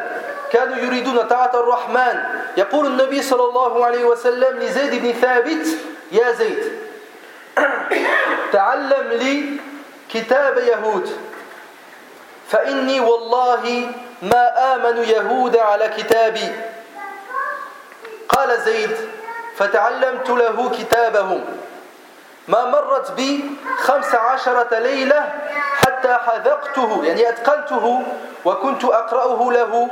كانوا 0.51 0.77
يريدون 0.77 1.17
طاعة 1.17 1.51
الرحمن. 1.53 2.23
يقول 2.57 2.85
النبي 2.85 3.21
صلى 3.21 3.43
الله 3.43 3.85
عليه 3.85 4.03
وسلم 4.03 4.59
لزيد 4.59 5.01
بن 5.01 5.11
ثابت 5.13 5.67
يا 6.11 6.31
زيد 6.31 6.63
تعلم 8.51 9.07
لي 9.11 9.59
كتاب 10.13 10.57
يهود 10.57 11.17
فإني 12.49 12.99
والله 12.99 13.91
ما 14.21 14.75
آمن 14.75 14.97
يهود 15.03 15.57
على 15.57 15.87
كتابي. 15.97 16.49
قال 18.29 18.61
زيد 18.61 18.97
فتعلمت 19.55 20.29
له 20.29 20.71
كتابهم 20.79 21.45
ما 22.47 22.65
مرت 22.65 23.11
بي 23.11 23.45
خمس 23.77 24.15
عشرة 24.15 24.79
ليلة 24.79 25.29
حتى 25.91 26.13
حذقته 26.13 27.05
يعني 27.05 27.29
أتقنته 27.29 28.03
وكنت 28.45 28.83
أقرأه 28.83 29.51
له 29.51 29.89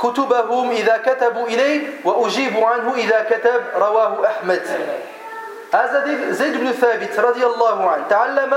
كتبهم 0.00 0.70
إذا 0.70 0.96
كتبوا 0.96 1.46
إليه 1.46 1.88
وأجيب 2.04 2.64
عنه 2.64 2.94
إذا 2.94 3.26
كتب 3.30 3.62
رواه 3.76 4.26
أحمد. 4.26 4.62
هذا 5.74 6.04
زيد 6.30 6.60
بن 6.60 6.72
ثابت 6.72 7.20
رضي 7.20 7.46
الله 7.46 7.90
عنه. 7.90 8.04
تعلم 8.10 8.56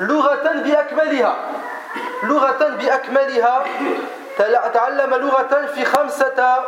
لغة 0.00 0.52
بأكملها. 0.64 1.36
لغة 2.22 2.68
بأكملها. 2.80 3.64
تعلم 4.74 5.14
لغة 5.14 5.66
في 5.74 5.84
خمسة 5.84 6.64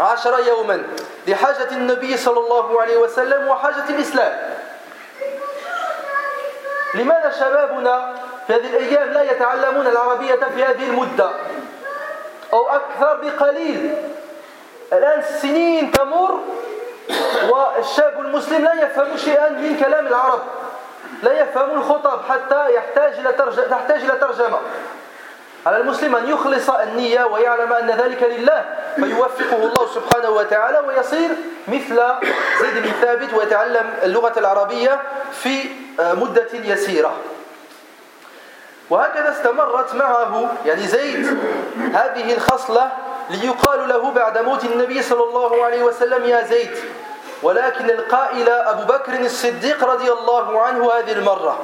عشر 0.00 0.38
يوما. 0.46 0.82
لحاجة 1.26 1.70
النبي 1.72 2.16
صلى 2.16 2.40
الله 2.40 2.80
عليه 2.80 2.96
وسلم 2.96 3.48
وحاجة 3.48 3.88
الإسلام. 3.88 4.54
لماذا 6.94 7.30
شبابنا 7.30 8.14
في 8.46 8.54
هذه 8.54 8.66
الأيام 8.66 9.08
لا 9.08 9.22
يتعلمون 9.22 9.86
العربية 9.86 10.34
في 10.34 10.64
هذه 10.64 10.86
المدة 10.86 11.30
أو 12.52 12.68
أكثر 12.68 13.16
بقليل. 13.22 13.94
الآن 14.92 15.22
سنين 15.22 15.92
تمر 15.92 16.40
والشاب 17.50 18.20
المسلم 18.20 18.64
لا 18.64 18.72
يفهم 18.82 19.16
شيئا 19.16 19.48
من 19.48 19.76
كلام 19.84 20.06
العرب 20.06 20.42
لا 21.22 21.40
يفهم 21.40 21.70
الخطب 21.70 22.20
حتى 22.28 22.74
يحتاج 22.74 23.12
إلى 23.12 23.32
تحتاج 23.70 24.00
إلى 24.00 24.18
ترجمة. 24.18 24.58
على 25.66 25.76
المسلم 25.76 26.16
أن 26.16 26.28
يخلص 26.28 26.70
النية 26.70 27.24
ويعلم 27.24 27.72
أن 27.72 27.90
ذلك 27.90 28.22
لله 28.22 28.64
فيوفقه 28.94 29.56
الله 29.56 29.86
سبحانه 29.94 30.30
وتعالى 30.30 30.78
ويصير 30.78 31.30
مثل 31.68 32.02
زيد 32.60 32.82
بن 32.82 32.90
ثابت 33.00 33.34
ويتعلم 33.34 33.94
اللغة 34.02 34.38
العربية 34.38 35.00
في 35.32 35.68
مدة 35.98 36.48
يسيرة. 36.52 37.14
وهكذا 38.90 39.30
استمرت 39.30 39.94
معه. 39.94 40.52
يعني 40.66 40.86
زيد 40.86 41.38
هذه 41.94 42.34
الخصلة 42.34 42.90
ليقال 43.30 43.88
له 43.88 44.10
بعد 44.10 44.38
موت 44.38 44.64
النبي 44.64 45.02
صلى 45.02 45.22
الله 45.22 45.64
عليه 45.64 45.82
وسلم 45.82 46.24
يا 46.24 46.42
زيد. 46.42 46.76
ولكن 47.42 47.90
القائل 47.90 48.48
أبو 48.48 48.82
بكر 48.82 49.20
الصديق 49.20 49.84
رضي 49.84 50.12
الله 50.12 50.62
عنه 50.62 50.92
هذه 50.92 51.12
المرة 51.12 51.58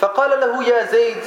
فقال 0.00 0.40
له 0.40 0.64
يا 0.64 0.84
زيد 0.84 1.24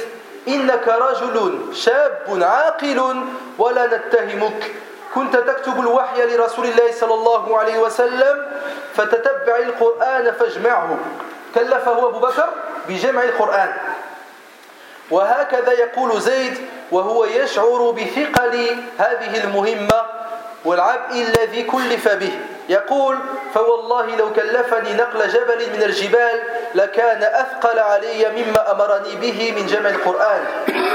إنك 0.48 0.88
رجل 0.88 1.58
شاب 1.72 2.38
عاقل 2.42 3.24
ولا 3.58 3.86
نتهمك. 3.86 4.74
كنت 5.14 5.36
تكتب 5.36 5.80
الوحي 5.80 6.36
لرسول 6.36 6.64
الله 6.64 6.92
صلى 6.92 7.14
الله 7.14 7.58
عليه 7.58 7.78
وسلم 7.78 8.46
فتتبع 8.94 9.56
القرآن 9.56 10.32
فاجمعه. 10.32 10.98
كلفه 11.54 12.08
أبو 12.08 12.18
بكر 12.18 12.48
بجمع 12.88 13.22
القرآن. 13.22 13.72
وهكذا 15.10 15.72
يقول 15.72 16.20
زيد 16.20 16.58
وهو 16.92 17.24
يشعر 17.24 17.90
بثقل 17.90 18.76
هذه 18.98 19.44
المهمة 19.44 20.02
والعبء 20.64 21.12
الذي 21.12 21.62
كلف 21.62 22.08
به. 22.08 22.38
يقول 22.68 23.18
فوالله 23.54 24.16
لو 24.16 24.32
كلفني 24.32 24.94
نقل 24.94 25.28
جبل 25.28 25.72
من 25.76 25.82
الجبال 25.82 26.40
لكان 26.74 27.22
أثقل 27.22 27.78
علي 27.78 28.30
مما 28.36 28.70
أمرني 28.70 29.16
به 29.16 29.54
من 29.56 29.66
جمع 29.66 29.90
القرآن. 29.90 30.44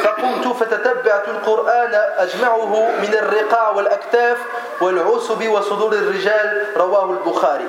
فقمت 0.04 0.48
فتتبعت 0.48 1.28
القرآن 1.28 1.94
أجمعه 2.18 2.92
من 3.01 3.13
الرقاع 3.13 3.70
والأكتاف 3.70 4.38
والعصب 4.82 5.48
وصدور 5.48 5.94
الرجال. 5.94 6.68
رواه 6.78 7.12
البخاري. 7.12 7.68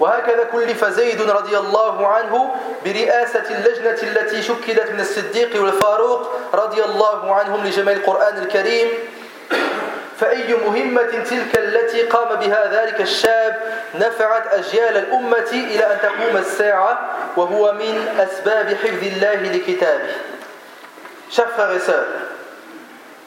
وهكذا 0.00 0.44
كلف 0.44 0.84
زيد 0.84 1.22
رضي 1.22 1.58
الله 1.58 2.06
عنه 2.06 2.54
برئاسة 2.84 3.44
اللجنة 3.50 3.98
التي 4.02 4.42
شكلت 4.42 4.90
من 4.90 5.00
الصديق 5.00 5.62
والفاروق 5.62 6.30
رضي 6.54 6.84
الله 6.84 7.34
عنهم 7.34 7.66
لجمع 7.66 7.92
القرآن 7.92 8.38
الكريم. 8.38 8.88
فأي 10.20 10.54
مهمة 10.54 11.02
تلك 11.02 11.58
التي 11.58 12.02
قام 12.02 12.36
بها 12.36 12.62
ذلك 12.72 13.00
الشاب 13.00 13.60
نفعت 13.94 14.54
أجيال 14.54 14.96
الأمة 14.96 15.50
إلى 15.52 15.92
أن 15.92 15.98
تقوم 16.02 16.36
الساعة 16.36 16.98
وهو 17.36 17.72
من 17.72 18.08
أسباب 18.18 18.68
حفظ 18.74 19.02
الله 19.02 19.34
لكتابه. 19.34 20.14
Chers 21.28 21.50
frères 21.56 21.90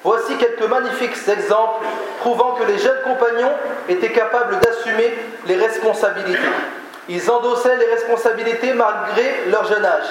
voici 0.03 0.35
quelques 0.37 0.67
magnifiques 0.69 1.17
exemples 1.27 1.85
prouvant 2.21 2.53
que 2.53 2.63
les 2.63 2.77
jeunes 2.77 3.01
compagnons 3.03 3.51
étaient 3.87 4.11
capables 4.11 4.59
d'assumer 4.59 5.13
les 5.45 5.55
responsabilités. 5.55 6.39
Ils 7.07 7.29
endossaient 7.31 7.77
les 7.77 7.87
responsabilités 7.87 8.73
malgré 8.73 9.45
leur 9.47 9.65
jeune 9.65 9.85
âge, 9.85 10.07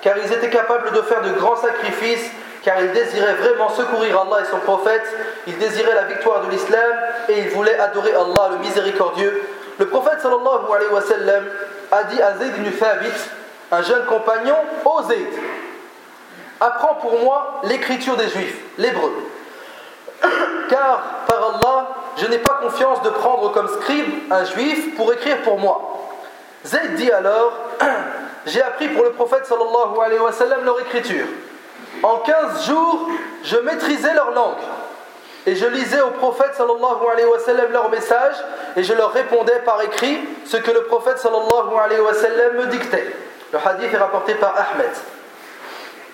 car 0.00 0.14
ils 0.18 0.32
étaient 0.32 0.50
capables 0.50 0.92
de 0.92 1.02
faire 1.02 1.22
de 1.22 1.30
grands 1.30 1.56
sacrifices 1.56 2.30
car 2.66 2.80
il 2.80 2.90
désirait 2.90 3.34
vraiment 3.34 3.68
secourir 3.68 4.20
Allah 4.20 4.42
et 4.42 4.50
son 4.50 4.58
prophète, 4.58 5.04
il 5.46 5.56
désirait 5.56 5.94
la 5.94 6.02
victoire 6.02 6.44
de 6.44 6.50
l'islam 6.50 6.90
et 7.28 7.38
il 7.38 7.50
voulait 7.50 7.78
adorer 7.78 8.12
Allah 8.12 8.50
le 8.50 8.58
miséricordieux. 8.58 9.40
Le 9.78 9.86
prophète 9.86 10.20
sallallahu 10.20 10.72
alayhi 10.74 10.92
wa 10.92 11.00
sallam 11.00 11.44
a 11.92 12.02
dit 12.04 12.20
à 12.20 12.36
Zayd 12.36 12.56
ibn 12.56 12.68
Thabit, 12.72 13.12
un 13.70 13.82
jeune 13.82 14.04
compagnon, 14.06 14.56
ô 14.84 15.00
apprends 16.60 16.94
pour 16.94 17.18
moi 17.20 17.60
l'écriture 17.64 18.16
des 18.16 18.28
juifs, 18.28 18.56
l'hébreu. 18.78 19.12
Car 20.68 21.02
par 21.28 21.38
Allah, 21.38 21.88
je 22.16 22.26
n'ai 22.26 22.38
pas 22.38 22.54
confiance 22.62 23.02
de 23.02 23.10
prendre 23.10 23.52
comme 23.52 23.68
scribe 23.68 24.32
un 24.32 24.44
juif 24.44 24.94
pour 24.96 25.12
écrire 25.12 25.42
pour 25.42 25.58
moi. 25.58 25.96
Zayd 26.64 26.94
dit 26.94 27.10
alors, 27.10 27.52
j'ai 28.46 28.62
appris 28.62 28.88
pour 28.88 29.04
le 29.04 29.12
prophète 29.12 29.46
sallallahu 29.46 30.64
leur 30.64 30.80
écriture. 30.80 31.26
En 32.02 32.18
15 32.18 32.66
jours, 32.66 33.08
je 33.44 33.56
maîtrisais 33.58 34.14
leur 34.14 34.32
langue. 34.32 34.56
Et 35.46 35.54
je 35.54 35.66
lisais 35.66 36.00
au 36.00 36.10
prophète 36.10 36.54
sallallahu 36.56 37.06
alayhi 37.12 37.26
et 38.76 38.82
je 38.82 38.92
leur 38.94 39.12
répondais 39.12 39.60
par 39.64 39.80
écrit 39.82 40.18
ce 40.44 40.56
que 40.56 40.72
le 40.72 40.82
prophète 40.84 41.18
sallallahu 41.18 41.78
alayhi 41.82 42.00
wa 42.00 42.14
sallam 42.14 42.56
me 42.56 42.66
dictait. 42.66 43.06
Le 43.52 43.58
hadith 43.64 43.94
est 43.94 43.96
rapporté 43.96 44.34
par 44.34 44.54
Ahmed. 44.56 44.90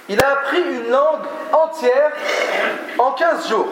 Il 0.08 0.22
a 0.22 0.32
appris 0.32 0.60
une 0.60 0.90
langue 0.90 1.20
entière 1.52 2.10
en 2.98 3.12
15 3.12 3.48
jours. 3.48 3.68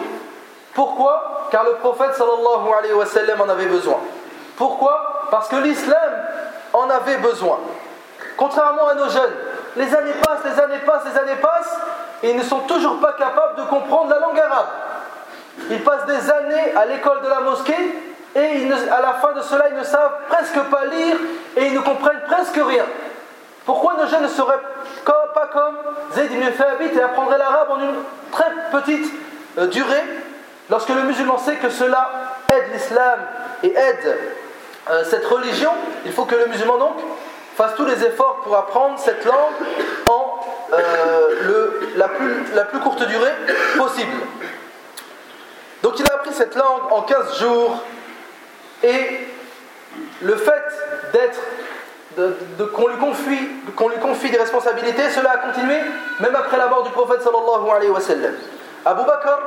Pourquoi? 0.74 1.48
Car 1.50 1.64
le 1.64 1.74
prophète 1.74 2.14
sallallahu 2.14 2.72
alayhi 2.78 2.94
wa 2.94 3.06
sallam 3.06 3.40
en 3.40 3.48
avait 3.48 3.66
besoin. 3.66 3.98
Pourquoi? 4.56 5.26
Parce 5.30 5.48
que 5.48 5.56
l'islam 5.56 6.12
en 6.72 6.88
avait 6.88 7.16
besoin. 7.16 7.58
Contrairement 8.36 8.88
à 8.88 8.94
nos 8.94 9.08
jeunes, 9.08 9.34
les 9.76 9.94
années 9.94 10.14
passent, 10.22 10.44
les 10.44 10.60
années 10.60 10.78
passent, 10.86 11.04
les 11.12 11.18
années 11.18 11.40
passent, 11.40 11.76
et 12.22 12.30
ils 12.30 12.36
ne 12.36 12.42
sont 12.42 12.60
toujours 12.60 13.00
pas 13.00 13.12
capables 13.14 13.56
de 13.56 13.62
comprendre 13.62 14.10
la 14.10 14.20
langue 14.20 14.38
arabe. 14.38 14.66
Ils 15.70 15.82
passent 15.82 16.06
des 16.06 16.30
années 16.30 16.74
à 16.76 16.86
l'école 16.86 17.20
de 17.22 17.28
la 17.28 17.40
mosquée, 17.40 17.94
et 18.36 18.70
à 18.90 19.00
la 19.00 19.14
fin 19.14 19.32
de 19.32 19.42
cela, 19.42 19.68
ils 19.68 19.76
ne 19.76 19.84
savent 19.84 20.12
presque 20.28 20.60
pas 20.70 20.84
lire, 20.86 21.16
et 21.56 21.66
ils 21.66 21.74
ne 21.74 21.80
comprennent 21.80 22.22
presque 22.26 22.56
rien. 22.56 22.84
Pourquoi 23.66 23.94
nos 23.94 24.06
jeunes 24.06 24.22
ne 24.22 24.28
seraient 24.28 24.60
pas 25.34 25.48
comme 25.52 25.76
Zayd 26.14 26.32
ibn 26.32 26.50
Thabit 26.52 26.96
et 26.96 27.02
apprendraient 27.02 27.38
l'arabe 27.38 27.70
en 27.70 27.80
une 27.80 27.94
très 28.30 28.50
petite 28.72 29.12
euh, 29.58 29.66
durée, 29.66 30.02
lorsque 30.68 30.90
le 30.90 31.02
musulman 31.02 31.38
sait 31.38 31.56
que 31.56 31.70
cela 31.70 32.10
aide 32.48 32.72
l'islam 32.72 33.20
et 33.62 33.74
aide 33.74 34.18
euh, 34.90 35.04
cette 35.04 35.26
religion, 35.26 35.72
il 36.04 36.12
faut 36.12 36.24
que 36.24 36.34
le 36.34 36.46
musulman 36.46 36.78
donc 36.78 36.96
fasse 37.56 37.74
tous 37.76 37.84
les 37.84 38.04
efforts 38.04 38.40
pour 38.42 38.56
apprendre 38.56 38.98
cette 38.98 39.24
langue 39.24 39.54
en 40.08 40.40
euh, 40.72 41.70
la 42.54 42.64
plus 42.64 42.80
courte 42.80 43.06
durée 43.06 43.32
possible. 43.76 44.12
Donc 45.82 45.98
il 45.98 46.10
a 46.10 46.14
appris 46.14 46.32
cette 46.32 46.54
langue 46.54 46.92
en 46.92 47.02
15 47.02 47.38
jours 47.38 47.82
et 48.82 49.26
le 50.22 50.36
fait 50.36 50.62
d'être 51.12 51.40
qu'on 52.16 52.88
lui, 52.88 52.96
lui 52.96 54.00
confie 54.00 54.30
des 54.30 54.38
responsabilités, 54.38 55.10
cela 55.10 55.32
a 55.32 55.36
continué 55.38 55.76
même 56.20 56.34
après 56.34 56.56
la 56.56 56.66
mort 56.66 56.82
du 56.82 56.90
prophète 56.90 57.22
sallallahu 57.22 57.70
alayhi 57.74 57.90
wa 57.90 58.00
sallam. 58.00 58.34
Abu 58.84 59.04
Bakr 59.04 59.38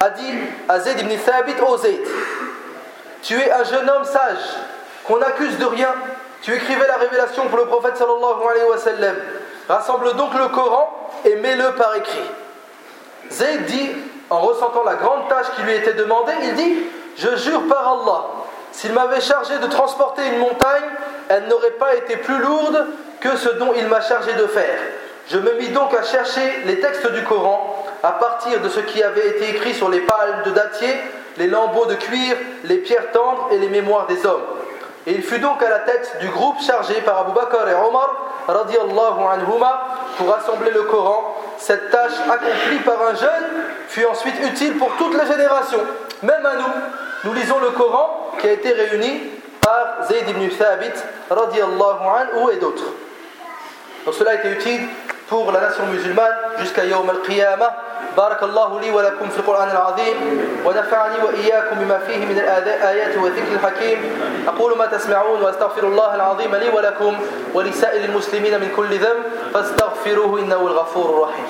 a 0.00 0.10
dit 0.10 0.34
à 0.68 0.80
Zayd 0.80 1.00
ibn 1.00 1.16
Thabit, 1.16 1.60
ô 1.66 1.76
Zayd, 1.76 2.00
tu 3.22 3.34
es 3.34 3.50
un 3.50 3.64
jeune 3.64 3.88
homme 3.88 4.04
sage, 4.04 4.56
qu'on 5.06 5.20
accuse 5.22 5.58
de 5.58 5.66
rien, 5.66 5.94
tu 6.42 6.54
écrivais 6.54 6.86
la 6.86 6.96
révélation 6.96 7.46
pour 7.48 7.58
le 7.58 7.66
prophète. 7.66 8.02
Rassemble 9.68 10.14
donc 10.16 10.34
le 10.34 10.48
Coran 10.48 11.10
et 11.24 11.36
mets-le 11.36 11.72
par 11.72 11.94
écrit. 11.94 12.30
Zayd 13.30 13.66
dit, 13.66 13.90
en 14.30 14.40
ressentant 14.40 14.84
la 14.84 14.94
grande 14.94 15.28
tâche 15.28 15.46
qui 15.56 15.62
lui 15.62 15.74
était 15.74 15.92
demandée, 15.94 16.32
il 16.42 16.54
dit 16.54 16.74
Je 17.16 17.36
jure 17.36 17.62
par 17.68 17.86
Allah, 17.86 18.24
s'il 18.72 18.92
m'avait 18.92 19.20
chargé 19.20 19.58
de 19.58 19.66
transporter 19.66 20.22
une 20.26 20.38
montagne, 20.38 20.84
elle 21.30 21.46
n'aurait 21.46 21.70
pas 21.70 21.94
été 21.94 22.16
plus 22.16 22.38
lourde 22.38 22.86
que 23.20 23.36
ce 23.36 23.50
dont 23.50 23.72
il 23.76 23.86
m'a 23.86 24.00
chargé 24.00 24.32
de 24.32 24.46
faire. 24.48 24.78
Je 25.28 25.38
me 25.38 25.54
mis 25.54 25.68
donc 25.68 25.94
à 25.94 26.02
chercher 26.02 26.62
les 26.66 26.80
textes 26.80 27.10
du 27.12 27.22
Coran 27.22 27.86
à 28.02 28.12
partir 28.12 28.60
de 28.60 28.68
ce 28.68 28.80
qui 28.80 29.00
avait 29.00 29.28
été 29.28 29.50
écrit 29.50 29.72
sur 29.72 29.88
les 29.88 30.00
palmes 30.00 30.42
de 30.44 30.50
dattier, 30.50 30.92
les 31.38 31.46
lambeaux 31.46 31.86
de 31.86 31.94
cuir, 31.94 32.36
les 32.64 32.78
pierres 32.78 33.12
tendres 33.12 33.48
et 33.52 33.58
les 33.58 33.68
mémoires 33.68 34.08
des 34.08 34.26
hommes. 34.26 34.42
Et 35.06 35.12
il 35.12 35.22
fut 35.22 35.38
donc 35.38 35.62
à 35.62 35.70
la 35.70 35.78
tête 35.80 36.16
du 36.20 36.28
groupe 36.28 36.60
chargé 36.60 36.94
par 37.02 37.20
Abu 37.20 37.32
Bakr 37.32 37.68
et 37.68 37.74
Omar 37.74 38.26
anhuma, 38.48 39.86
pour 40.18 40.34
assembler 40.34 40.72
le 40.72 40.82
Coran. 40.82 41.36
Cette 41.58 41.90
tâche 41.90 42.12
accomplie 42.28 42.78
par 42.84 43.00
un 43.02 43.14
jeune 43.14 43.64
fut 43.86 44.04
ensuite 44.04 44.34
utile 44.42 44.76
pour 44.78 44.90
toutes 44.96 45.14
les 45.14 45.30
générations, 45.30 45.80
même 46.22 46.44
à 46.44 46.56
nous. 46.56 46.72
Nous 47.24 47.32
lisons 47.34 47.60
le 47.60 47.70
Coran 47.70 48.32
qui 48.40 48.48
a 48.48 48.52
été 48.52 48.72
réuni 48.72 49.39
par 49.60 50.06
Zayd 50.08 50.28
ibn 50.28 50.48
Thabit 50.48 50.96
anhu 51.30 52.52
et 52.52 52.56
d'autres. 52.56 52.92
Donc 54.04 54.14
cela 54.14 54.32
a 54.32 54.34
été 54.34 54.50
utile 54.50 54.88
pour 55.28 55.52
la 55.52 55.60
nation 55.60 55.86
musulmane 55.86 56.34
jusqu'à 56.58 56.84
Yawm 56.84 57.08
al-Qiyamah. 57.10 57.90
بارك 58.16 58.42
الله 58.42 58.80
لي 58.80 58.90
ولكم 58.90 59.28
في 59.28 59.38
القرآن 59.38 59.70
العظيم 59.70 60.16
ونفعني 60.66 61.22
وإياكم 61.22 61.76
بما 61.76 61.98
فيه 61.98 62.26
من 62.26 62.38
الآيات 62.38 63.18
والذكر 63.18 63.52
الحكيم 63.52 63.98
أقول 64.48 64.78
ما 64.78 64.86
تسمعون 64.86 65.42
وأستغفر 65.42 65.86
الله 65.86 66.14
العظيم 66.14 66.56
لي 66.56 66.68
ولكم 66.68 67.18
ولسائر 67.54 68.04
المسلمين 68.04 68.60
من 68.60 68.72
كل 68.76 68.98
ذنب 68.98 69.22
فاستغفروه 69.54 70.40
إنه 70.40 70.60
الغفور 70.60 71.10
الرحيم 71.10 71.46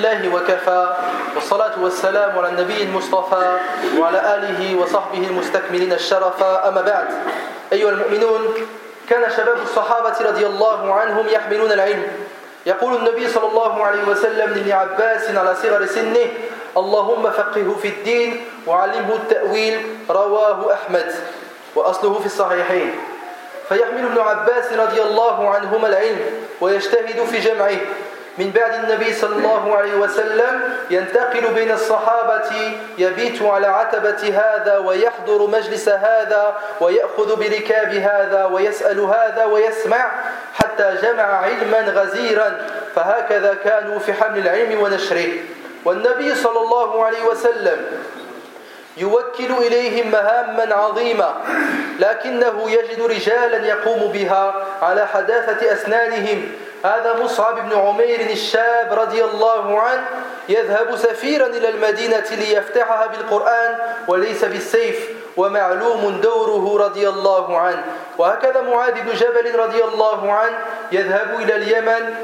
الحمد 0.00 0.24
لله 0.24 0.34
وكفى 0.36 0.94
والصلاة 1.34 1.82
والسلام 1.82 2.38
على 2.38 2.48
النبي 2.48 2.82
المصطفى 2.82 3.56
وعلى 3.98 4.18
آله 4.34 4.80
وصحبه 4.80 5.26
المستكملين 5.28 5.92
الشرف. 5.92 6.42
أما 6.42 6.80
بعد 6.80 7.08
أيها 7.72 7.90
المؤمنون 7.90 8.54
كان 9.10 9.30
شباب 9.30 9.56
الصحابة 9.62 10.16
رضي 10.20 10.46
الله 10.46 10.94
عنهم 10.94 11.26
يحملون 11.28 11.72
العلم. 11.72 12.02
يقول 12.66 12.96
النبي 12.96 13.28
صلى 13.28 13.46
الله 13.46 13.84
عليه 13.84 14.02
وسلم 14.08 14.54
لابن 14.54 14.72
عباس 14.72 15.30
على 15.30 15.54
صغر 15.54 15.86
سنه 15.86 16.26
اللهم 16.76 17.30
فقهه 17.30 17.76
في 17.82 17.88
الدين 17.88 18.44
وعلمه 18.66 19.14
التأويل 19.14 19.96
رواه 20.10 20.74
أحمد. 20.74 21.12
وأصله 21.76 22.18
في 22.18 22.26
الصحيحين. 22.26 22.94
فيحمل 23.68 24.04
ابن 24.04 24.18
عباس 24.18 24.72
رضي 24.72 25.02
الله 25.02 25.50
عنهما 25.50 25.88
العلم 25.88 26.20
ويجتهد 26.60 27.24
في 27.24 27.38
جمعه. 27.38 27.78
من 28.38 28.50
بعد 28.50 28.84
النبي 28.84 29.12
صلى 29.12 29.36
الله 29.36 29.76
عليه 29.76 29.94
وسلم 29.94 30.74
ينتقل 30.90 31.54
بين 31.54 31.70
الصحابة 31.70 32.72
يبيت 32.98 33.42
على 33.42 33.66
عتبة 33.66 34.38
هذا 34.38 34.78
ويحضر 34.78 35.46
مجلس 35.46 35.88
هذا 35.88 36.56
ويأخذ 36.80 37.36
بركاب 37.36 37.94
هذا 37.94 38.44
ويسأل 38.44 39.00
هذا 39.00 39.44
ويسمع 39.44 40.10
حتى 40.54 40.94
جمع 41.02 41.22
علما 41.22 41.80
غزيرا 41.80 42.66
فهكذا 42.94 43.54
كانوا 43.64 43.98
في 43.98 44.12
حمل 44.12 44.38
العلم 44.38 44.80
ونشره. 44.80 45.28
والنبي 45.84 46.34
صلى 46.34 46.60
الله 46.60 47.04
عليه 47.04 47.24
وسلم 47.24 47.86
يوكل 48.96 49.52
إليهم 49.66 50.10
مهاما 50.10 50.74
عظيمة 50.74 51.34
لكنه 52.00 52.70
يجد 52.70 53.02
رجالا 53.02 53.66
يقوم 53.66 54.12
بها 54.12 54.66
على 54.82 55.06
حداثة 55.06 55.72
أسنانهم 55.72 56.52
هذا 56.84 57.22
مصعب 57.22 57.68
بن 57.68 57.78
عمير 57.78 58.20
الشاب 58.20 58.92
رضي 58.92 59.24
الله 59.24 59.80
عنه 59.80 60.04
يذهب 60.48 60.96
سفيرا 60.96 61.46
إلى 61.46 61.68
المدينة 61.68 62.24
ليفتحها 62.30 63.06
بالقرآن 63.06 63.78
وليس 64.08 64.44
بالسيف 64.44 65.08
ومعلوم 65.36 66.20
دوره 66.20 66.84
رضي 66.84 67.08
الله 67.08 67.58
عنه. 67.58 67.84
وهكذا 68.18 68.60
معاذ 68.60 68.92
بن 68.92 69.12
جبل 69.12 69.58
رضي 69.58 69.84
الله 69.84 70.32
عنه 70.32 70.58
يذهب 70.92 71.40
إلى 71.40 71.56
اليمن. 71.56 72.14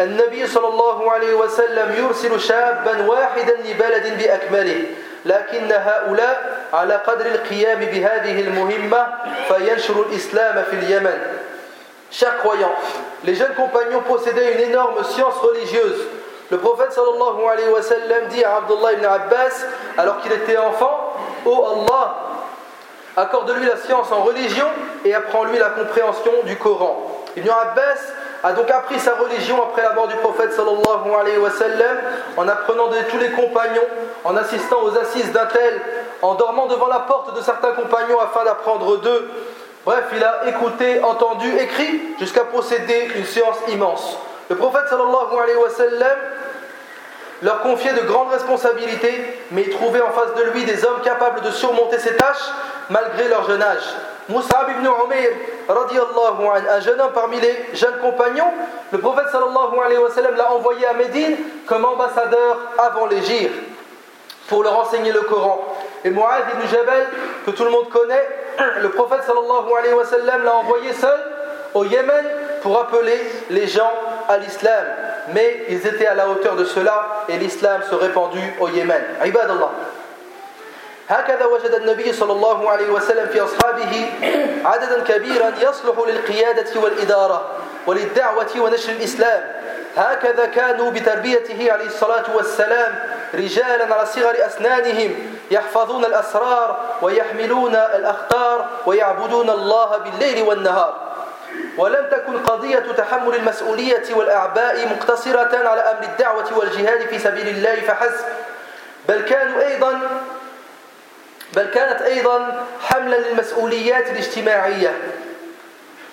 النبي 0.00 0.46
صلى 0.46 0.68
الله 0.68 1.12
عليه 1.12 1.34
وسلم 1.34 2.04
يرسل 2.04 2.40
شابا 2.40 3.06
واحدا 3.06 3.56
لبلد 3.56 4.18
بأكمله. 4.18 4.84
لكن 5.24 5.72
هؤلاء 5.72 6.60
على 6.72 6.94
قدر 6.94 7.26
القيام 7.26 7.78
بهذه 7.78 8.40
المهمة 8.40 9.06
فينشر 9.48 10.02
الإسلام 10.02 10.64
في 10.70 10.76
اليمن. 10.76 11.18
Chers 12.12 12.44
croyants, 12.44 12.84
les 13.24 13.34
jeunes 13.34 13.54
compagnons 13.54 14.00
possédaient 14.00 14.54
une 14.54 14.70
énorme 14.70 15.02
science 15.04 15.36
religieuse. 15.36 16.06
Le 16.50 16.58
prophète 16.58 16.92
sallallahu 16.92 17.46
alayhi 17.50 17.68
wa 17.68 17.82
sallam 17.82 18.26
dit 18.28 18.44
à 18.44 18.56
Abdullah 18.56 18.92
ibn 18.94 19.04
Abbas, 19.04 19.64
alors 19.96 20.20
qu'il 20.20 20.32
était 20.32 20.58
enfant, 20.58 21.14
Ô 21.46 21.50
oh 21.50 21.66
Allah, 21.66 22.14
accorde-lui 23.16 23.66
la 23.66 23.76
science 23.76 24.12
en 24.12 24.22
religion 24.22 24.66
et 25.04 25.14
apprends-lui 25.14 25.58
la 25.58 25.70
compréhension 25.70 26.32
du 26.44 26.56
Coran. 26.56 27.24
Ibn 27.36 27.48
Abbas 27.48 28.12
a 28.44 28.52
donc 28.52 28.70
appris 28.70 28.98
sa 28.98 29.14
religion 29.14 29.62
après 29.62 29.82
la 29.82 29.92
mort 29.92 30.08
du 30.08 30.16
prophète 30.16 30.52
sallallahu 30.52 31.14
alayhi 31.18 31.38
wa 31.38 31.50
sallam, 31.50 31.96
en 32.36 32.48
apprenant 32.48 32.88
de 32.88 32.96
tous 33.10 33.18
les 33.18 33.30
compagnons, 33.30 33.80
en 34.24 34.36
assistant 34.36 34.82
aux 34.82 34.98
assises 34.98 35.32
d'un 35.32 35.46
tel, 35.46 35.80
en 36.22 36.34
dormant 36.34 36.66
devant 36.66 36.88
la 36.88 37.00
porte 37.00 37.34
de 37.34 37.40
certains 37.40 37.72
compagnons 37.72 38.20
afin 38.20 38.44
d'apprendre 38.44 38.98
d'eux 38.98 39.30
Bref, 39.84 40.04
il 40.14 40.22
a 40.22 40.48
écouté, 40.48 41.02
entendu, 41.02 41.48
écrit, 41.58 42.14
jusqu'à 42.20 42.44
posséder 42.44 43.10
une 43.16 43.24
science 43.24 43.56
immense. 43.68 44.16
Le 44.48 44.56
prophète 44.56 44.84
leur 47.42 47.62
confiait 47.62 47.92
de 47.94 48.02
grandes 48.02 48.30
responsabilités, 48.30 49.40
mais 49.50 49.62
il 49.62 49.70
trouvait 49.70 50.00
en 50.00 50.10
face 50.10 50.34
de 50.36 50.50
lui 50.50 50.64
des 50.64 50.84
hommes 50.84 51.00
capables 51.02 51.40
de 51.40 51.50
surmonter 51.50 51.98
ces 51.98 52.16
tâches 52.16 52.50
malgré 52.90 53.26
leur 53.28 53.44
jeune 53.48 53.62
âge. 53.62 53.82
Moussa 54.28 54.66
ibn 54.70 54.86
Umayr, 54.86 55.30
un 55.68 56.80
jeune 56.80 57.00
homme 57.00 57.12
parmi 57.12 57.40
les 57.40 57.66
jeunes 57.74 57.98
compagnons, 58.00 58.52
le 58.92 58.98
prophète 58.98 59.26
sallallahu 59.32 60.36
l'a 60.36 60.52
envoyé 60.52 60.86
à 60.86 60.92
Médine 60.92 61.36
comme 61.66 61.84
ambassadeur 61.84 62.58
avant 62.78 63.06
l'Égypte 63.06 63.54
pour 64.48 64.62
leur 64.62 64.78
enseigner 64.78 65.10
le 65.10 65.22
Coran. 65.22 65.71
Et 66.04 66.10
Mu'adh 66.10 66.44
ibn 66.54 66.68
Jabal, 66.68 67.06
que 67.46 67.50
tout 67.52 67.64
le 67.64 67.70
monde 67.70 67.88
connaît, 67.88 68.28
le 68.80 68.88
prophète 68.90 69.22
sallallahu 69.26 69.72
alayhi 69.78 69.94
wa 69.94 70.04
sallam 70.04 70.44
l'a 70.44 70.54
envoyé 70.56 70.92
seul 70.92 71.18
au 71.74 71.84
Yémen 71.84 72.24
pour 72.62 72.78
appeler 72.78 73.18
les 73.50 73.66
gens 73.66 73.92
à 74.28 74.38
l'islam. 74.38 74.84
Mais 75.34 75.64
ils 75.68 75.86
étaient 75.86 76.06
à 76.06 76.14
la 76.14 76.28
hauteur 76.28 76.56
de 76.56 76.64
cela 76.64 77.24
et 77.28 77.36
l'islam 77.38 77.80
se 77.88 77.94
répandut 77.94 78.54
au 78.60 78.68
Yémen. 78.68 79.02
Ibad 79.24 79.50
Allah. 79.50 79.70
هكذا 81.08 81.44
وجد 81.46 81.74
النبي 81.74 82.12
صلى 82.12 82.32
الله 82.32 82.70
عليه 82.70 82.90
وسلم 82.90 83.26
في 83.26 83.40
أصحابه 83.40 84.10
عددا 84.64 85.02
كبيرا 85.02 85.52
يصلح 85.60 86.08
للقيادة 86.08 86.80
والإدارة 86.80 87.50
وللدعوة 87.86 88.50
ونشر 88.60 88.92
الإسلام 88.92 89.42
هكذا 89.96 90.46
كانوا 90.46 90.90
بتربيته 90.90 91.72
عليه 91.72 91.86
الصلاة 91.86 92.36
والسلام 92.36 92.94
رجالا 93.34 93.94
على 93.94 94.06
صغر 94.06 94.46
أسنانهم 94.46 95.36
يحفظون 95.50 96.04
الأسرار 96.04 96.80
ويحملون 97.02 97.74
الأخطار 97.74 98.68
ويعبدون 98.86 99.50
الله 99.50 99.96
بالليل 99.96 100.42
والنهار. 100.42 101.12
ولم 101.78 102.08
تكن 102.10 102.38
قضية 102.38 102.78
تحمل 102.78 103.34
المسؤولية 103.34 104.02
والأعباء 104.14 104.88
مقتصرة 104.88 105.68
على 105.68 105.80
أمر 105.80 106.02
الدعوة 106.02 106.58
والجهاد 106.58 107.00
في 107.00 107.18
سبيل 107.18 107.48
الله 107.48 107.74
فحسب. 107.74 108.24
بل 109.08 109.20
كانوا 109.20 109.62
أيضا 109.62 110.00
بل 111.52 111.64
كانت 111.64 112.02
أيضا 112.02 112.64
حملا 112.82 113.16
للمسؤوليات 113.16 114.10
الاجتماعية. 114.10 114.96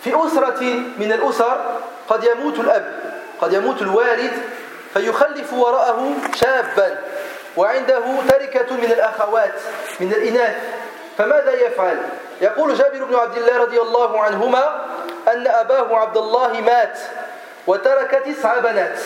في 0.03 0.27
أسرة 0.27 0.61
من 0.97 1.11
الأسر 1.11 1.79
قد 2.09 2.23
يموت 2.23 2.59
الأب. 2.59 2.98
قد 3.41 3.53
يموت 3.53 3.81
الوالد 3.81 4.31
فيخلف 4.93 5.53
وراءه 5.53 6.13
شابا 6.35 6.97
وعنده 7.57 8.01
تركة 8.29 8.75
من 8.75 8.91
الأخوات 8.91 9.53
من 9.99 10.13
الإناث. 10.13 10.55
فماذا 11.17 11.51
يفعل؟ 11.51 11.97
يقول 12.41 12.75
جابر 12.75 13.03
بن 13.03 13.15
عبد 13.15 13.37
الله 13.37 13.57
رضي 13.57 13.81
الله 13.81 14.21
عنهما 14.21 14.85
أن 15.27 15.47
أباه 15.47 15.97
عبد 15.97 16.17
الله 16.17 16.61
مات 16.61 16.99
وترك 17.67 18.23
تسع 18.25 18.57
بنات. 18.57 18.99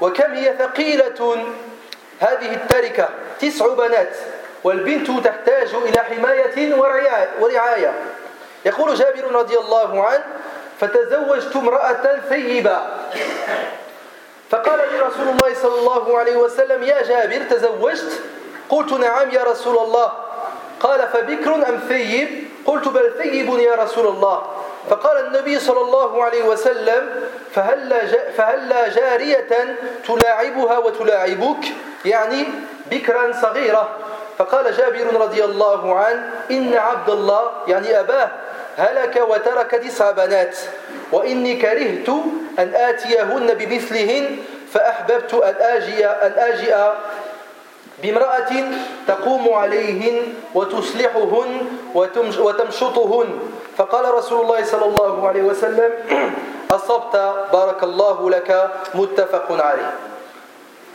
وكم 0.00 0.34
هي 0.34 0.54
ثقيلة 0.58 1.46
هذه 2.20 2.54
التركة؟ 2.54 3.08
تسع 3.40 3.66
بنات 3.66 4.16
والبنت 4.64 5.26
تحتاج 5.26 5.74
إلى 5.74 5.98
حماية 5.98 6.74
ورعاية. 7.40 7.92
يقول 8.64 8.94
جابر 8.94 9.32
رضي 9.32 9.58
الله 9.58 10.06
عنه 10.06 10.24
فتزوجت 10.80 11.56
امرأة 11.56 12.20
ثيبة. 12.28 12.78
فقال 14.50 14.78
لي 14.92 15.00
رسول 15.00 15.28
الله 15.28 15.54
صلى 15.62 15.78
الله 15.80 16.18
عليه 16.18 16.36
وسلم 16.36 16.82
يا 16.82 17.02
جابر 17.02 17.42
تزوجت؟ 17.50 18.20
قلت 18.68 18.92
نعم 18.92 19.30
يا 19.30 19.44
رسول 19.44 19.78
الله. 19.78 20.12
قال 20.80 21.08
فبكر 21.08 21.54
أم 21.54 21.80
ثيب؟ 21.88 22.28
قلت 22.66 22.88
بل 22.88 23.12
ثيب 23.18 23.48
يا 23.58 23.74
رسول 23.74 24.06
الله. 24.06 24.42
فقال 24.90 25.26
النبي 25.26 25.60
صلى 25.60 25.80
الله 25.80 26.24
عليه 26.24 26.42
وسلم 26.42 27.10
فهلا 27.54 28.06
فهلا 28.36 28.88
جارية 28.88 29.76
تلاعبها 30.06 30.78
وتلاعبك؟ 30.78 31.64
يعني 32.04 32.46
بكرا 32.90 33.32
صغيرة. 33.42 33.88
فقال 34.38 34.76
جابر 34.76 35.20
رضي 35.20 35.44
الله 35.44 35.98
عنه 35.98 36.30
إن 36.50 36.74
عبد 36.74 37.10
الله 37.10 37.50
يعني 37.66 38.00
أباه 38.00 38.30
هلك 38.78 39.24
وترك 39.28 39.70
تسع 39.70 40.10
بنات 40.10 40.56
وإني 41.12 41.56
كرهت 41.56 42.08
أن 42.58 42.74
آتيهن 42.74 43.54
بمثلهن 43.54 44.36
فأحببت 44.72 45.34
أن 45.34 45.54
آجي, 45.60 46.06
أن 46.06 46.32
آجئ 46.32 46.76
بامرأة 48.02 48.52
تقوم 49.06 49.52
عليهن 49.52 50.34
وتصلحهن 50.54 51.66
وتمشطهن. 52.38 53.38
فقال 53.76 54.14
رسول 54.14 54.40
الله 54.40 54.64
صلى 54.64 54.84
الله 54.84 55.28
عليه 55.28 55.42
وسلم 55.42 55.90
أصبت 56.70 57.16
بارك 57.52 57.82
الله 57.82 58.30
لك 58.30 58.70
متفق 58.94 59.64
عليه. 59.64 59.90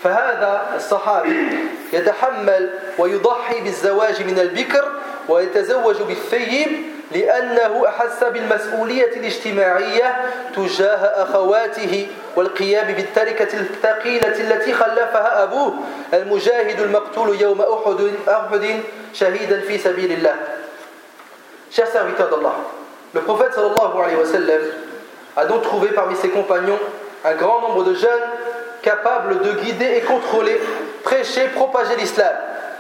فهذا 0.04 0.62
الصحابي 0.76 1.48
يتحمل 1.94 2.70
ويضحي 2.98 3.62
بالزواج 3.62 4.24
من 4.24 4.40
البكر 4.40 4.92
ويتزوج 5.30 6.02
بالثيب 6.02 6.93
لأنه 7.14 7.88
أحس 7.88 8.24
بالمسؤولية 8.24 9.06
الاجتماعية 9.18 10.22
تجاه 10.56 11.24
أخواته 11.24 12.08
والقيام 12.36 12.88
بالتركة 12.94 13.58
الثقيلة 13.58 14.28
التي 14.40 14.74
خلفها 14.74 15.44
أبوه 15.44 15.74
المجاهد 16.14 16.80
المقتول 16.80 17.42
يوم 17.42 17.62
أحد, 17.62 18.12
أحد 18.30 18.80
شهيدا 19.14 19.60
في 19.62 19.78
سبيل 19.78 20.12
الله 20.12 20.36
Chers 21.72 21.88
serviteurs 21.92 22.30
d'Allah, 22.30 22.54
le 23.16 23.22
prophète 23.22 23.54
sallallahu 23.56 23.98
alayhi 24.04 24.16
wa 24.16 24.26
sallam 24.26 24.62
a 25.36 25.46
donc 25.46 25.64
trouvé 25.64 25.88
parmi 25.88 26.16
ses 26.16 26.30
compagnons 26.30 26.78
un 27.26 27.34
grand 27.34 27.62
nombre 27.62 27.84
de 27.84 27.96
jeunes 27.96 28.30
capables 28.84 29.40
de 29.42 29.54
guider 29.54 29.98
et 29.98 30.02
contrôler, 30.02 30.62
prêcher, 31.04 31.48
propager 31.56 31.96
l'islam. 31.96 32.36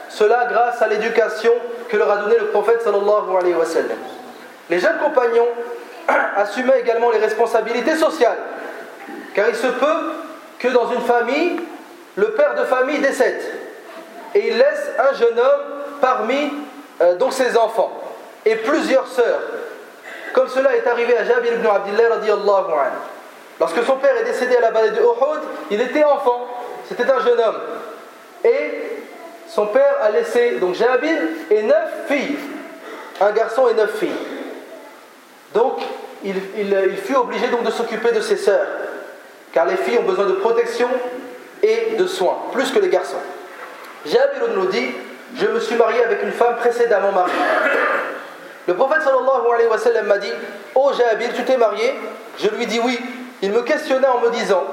Cela 0.10 0.46
grâce 0.46 0.80
à 0.82 0.88
l'éducation 0.88 1.54
que 1.89 1.98
leur 1.98 2.12
a 2.12 2.17
donnée 2.17 2.38
le 2.39 2.48
prophète 2.48 2.84
sallallahu 2.84 3.36
alayhi 3.36 3.56
wa 3.56 3.65
sallam. 3.65 3.98
Les 4.69 4.80
jeunes 4.80 4.97
compagnons 4.97 5.47
assumaient 6.36 6.80
également 6.80 7.12
les 7.12 7.19
responsabilités 7.19 7.95
sociales, 7.95 8.38
car 9.34 9.49
il 9.49 9.56
se 9.56 9.67
peut 9.67 10.13
que 10.60 10.67
dans 10.69 10.91
une 10.91 11.02
famille, 11.02 11.60
le 12.15 12.32
père 12.32 12.56
de 12.56 12.63
famille 12.63 12.99
décède 12.99 13.41
et 14.36 14.47
il 14.47 14.58
laisse 14.58 14.91
un 14.97 15.13
jeune 15.15 15.39
homme 15.39 15.62
parmi 16.02 16.52
euh, 17.02 17.15
ses 17.32 17.58
enfants 17.58 17.91
et 18.45 18.56
plusieurs 18.56 19.08
sœurs. 19.08 19.41
Comme 20.34 20.47
cela 20.47 20.76
est 20.76 20.88
arrivé 20.88 21.15
à 21.17 21.23
Jabir 21.23 21.54
ibn 21.54 21.67
Abdullah 21.67 22.15
anhu. 22.15 22.91
Lorsque 23.60 23.84
son 23.84 23.97
père 23.97 24.17
est 24.17 24.23
décédé 24.23 24.56
à 24.58 24.62
la 24.62 24.71
bataille 24.71 24.91
de 24.91 25.02
Uhud, 25.02 25.41
il 25.69 25.80
était 25.82 26.04
enfant, 26.04 26.47
c'était 26.88 27.10
un 27.10 27.19
jeune 27.19 27.39
homme. 27.39 27.60
Et 28.43 29.02
son 29.47 29.67
père 29.67 29.97
a 30.02 30.10
laissé 30.10 30.54
donc 30.54 30.73
Jabir 30.73 31.15
et 31.52 31.62
neuf 31.62 32.08
filles, 32.08 32.38
un 33.21 33.32
garçon 33.32 33.67
et 33.67 33.76
neuf 33.76 33.99
filles. 33.99 34.33
Donc, 35.54 35.82
il, 36.24 36.36
fut 37.04 37.16
obligé 37.16 37.48
donc 37.48 37.63
de 37.63 37.72
s'occuper 37.72 38.12
de 38.12 38.22
ses 38.22 38.38
sœurs, 38.38 38.66
car 39.52 39.66
les 39.66 39.76
filles 39.78 40.00
ont 40.00 40.04
besoin 40.04 40.26
de 40.26 40.34
protection 40.34 40.88
et 41.62 41.96
de 41.98 42.08
soins, 42.08 42.38
plus 42.52 42.72
que 42.72 42.80
les 42.80 42.89
garçons. 42.89 43.18
Jabir 44.06 44.50
nous 44.56 44.66
dit 44.68 44.88
Je 45.38 45.46
me 45.48 45.60
suis 45.60 45.76
marié 45.76 46.04
avec 46.04 46.24
une 46.24 46.32
femme 46.32 46.58
précédemment 46.58 47.12
mariée. 47.12 47.34
Le 48.68 48.74
prophète 48.76 49.02
sallallahu 49.02 49.54
alayhi 49.54 49.70
wa 49.70 49.78
sallam 49.78 50.08
m'a 50.08 50.18
dit 50.18 50.32
Oh 50.76 50.92
Jabir, 50.98 51.30
tu 51.36 51.44
t'es 51.44 51.58
marié? 51.58 51.94
Je 52.39 52.48
lui 52.50 52.66
dis 52.66 52.80
oui. 52.80 53.00
Il 53.42 53.52
me 53.52 53.62
questionna 53.62 54.16
en 54.16 54.20
me 54.20 54.30
disant 54.30 54.63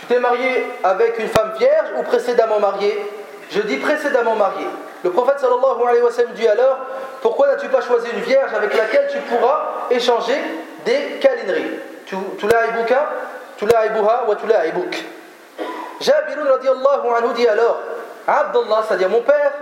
Tu 0.00 0.06
t'es 0.06 0.20
marié 0.20 0.64
avec 0.82 1.18
une 1.18 1.28
femme 1.28 1.52
vierge 1.58 1.88
ou 1.98 2.02
précédemment 2.02 2.60
mariée? 2.60 2.98
Je 3.50 3.60
dis 3.60 3.76
précédemment 3.76 4.36
mariée. 4.36 4.66
Le 5.06 5.12
prophète 5.12 5.38
sallallahu 5.38 5.86
alayhi 5.88 6.02
wa 6.02 6.10
sallam 6.10 6.32
dit 6.32 6.48
alors 6.48 6.78
pourquoi 7.22 7.46
n'as-tu 7.46 7.68
pas 7.68 7.80
choisi 7.80 8.08
une 8.12 8.22
vierge 8.22 8.52
avec 8.52 8.76
laquelle 8.76 9.06
tu 9.08 9.18
pourras 9.18 9.86
échanger 9.88 10.34
des 10.84 11.20
câlineries? 11.20 11.78
Tulaibuka, 12.06 13.08
tulaibuha 13.56 14.24
wa 14.26 14.34
tulaibuk. 14.34 15.04
Jabir 16.00 16.38
radiallahu 16.50 17.06
anhu 17.18 17.34
dit 17.36 17.46
alors 17.46 17.78
Abdullah, 18.26 18.82
c'est-à-dire 18.88 19.08
mon 19.08 19.20
père, 19.20 19.52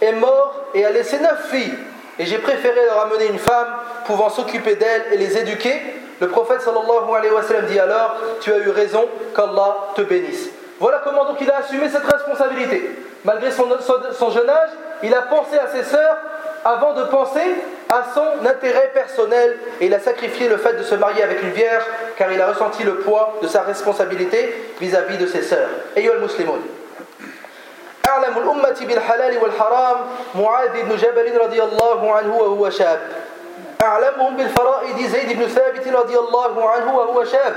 est 0.00 0.10
mort 0.10 0.64
et 0.74 0.84
a 0.84 0.90
laissé 0.90 1.20
neuf 1.20 1.48
filles. 1.48 1.78
Et 2.18 2.26
j'ai 2.26 2.38
préféré 2.38 2.86
leur 2.86 3.02
amener 3.02 3.26
une 3.26 3.38
femme 3.38 3.68
pouvant 4.04 4.30
s'occuper 4.30 4.74
d'elles 4.74 5.12
et 5.12 5.16
les 5.16 5.38
éduquer. 5.38 5.80
Le 6.20 6.26
prophète 6.26 6.62
sallallahu 6.62 7.14
alayhi 7.16 7.32
wa 7.32 7.44
sallam 7.44 7.66
dit 7.66 7.78
alors 7.78 8.16
Tu 8.40 8.52
as 8.52 8.58
eu 8.58 8.70
raison, 8.70 9.06
qu'Allah 9.32 9.76
te 9.94 10.02
bénisse. 10.02 10.48
Voilà 10.80 11.02
comment 11.04 11.24
donc 11.24 11.36
il 11.40 11.48
a 11.52 11.58
assumé 11.58 11.88
cette 11.88 12.12
responsabilité. 12.12 12.90
Malgré 13.25 13.51
son, 13.51 13.67
son 14.11 14.29
jeune 14.31 14.49
âge, 14.49 14.69
il 15.03 15.13
a 15.13 15.21
pensé 15.23 15.57
à 15.57 15.67
ses 15.67 15.83
sœurs 15.83 16.17
avant 16.63 16.93
de 16.93 17.03
penser 17.03 17.55
à 17.89 18.03
son 18.13 18.45
intérêt 18.45 18.91
personnel 18.93 19.57
et 19.79 19.87
il 19.87 19.93
a 19.93 19.99
sacrifié 19.99 20.47
le 20.47 20.57
fait 20.57 20.73
de 20.73 20.83
se 20.83 20.95
marier 20.95 21.23
avec 21.23 21.41
une 21.41 21.51
vierge 21.51 21.83
car 22.17 22.31
il 22.31 22.39
a 22.41 22.47
ressenti 22.47 22.83
le 22.83 22.95
poids 22.99 23.37
de 23.41 23.47
sa 23.47 23.63
responsabilité 23.63 24.71
vis-à-vis 24.79 25.17
de 25.17 25.25
ses 25.27 25.41
sœurs. 25.41 25.69
أيها 25.97 26.13
المسلمون 26.13 26.61
أعلم 28.07 28.37
الأمة 28.37 28.77
بالحلال 28.81 29.37
والحرام 29.37 29.97
معاذ 30.35 30.83
بن 30.83 30.95
جبل 30.95 31.37
رضي 31.37 31.63
الله 31.63 32.11
عنه 32.11 32.35
وهو 32.35 32.69
شاب 32.69 32.99
أعلمهم 33.81 34.37
بالفرائض 34.37 34.97
زيد 34.99 35.39
بن 35.39 35.47
ثابت 35.47 35.87
رضي 35.87 36.17
الله 36.17 36.69
عنه 36.69 36.95
وهو 36.95 37.23
شاب 37.23 37.55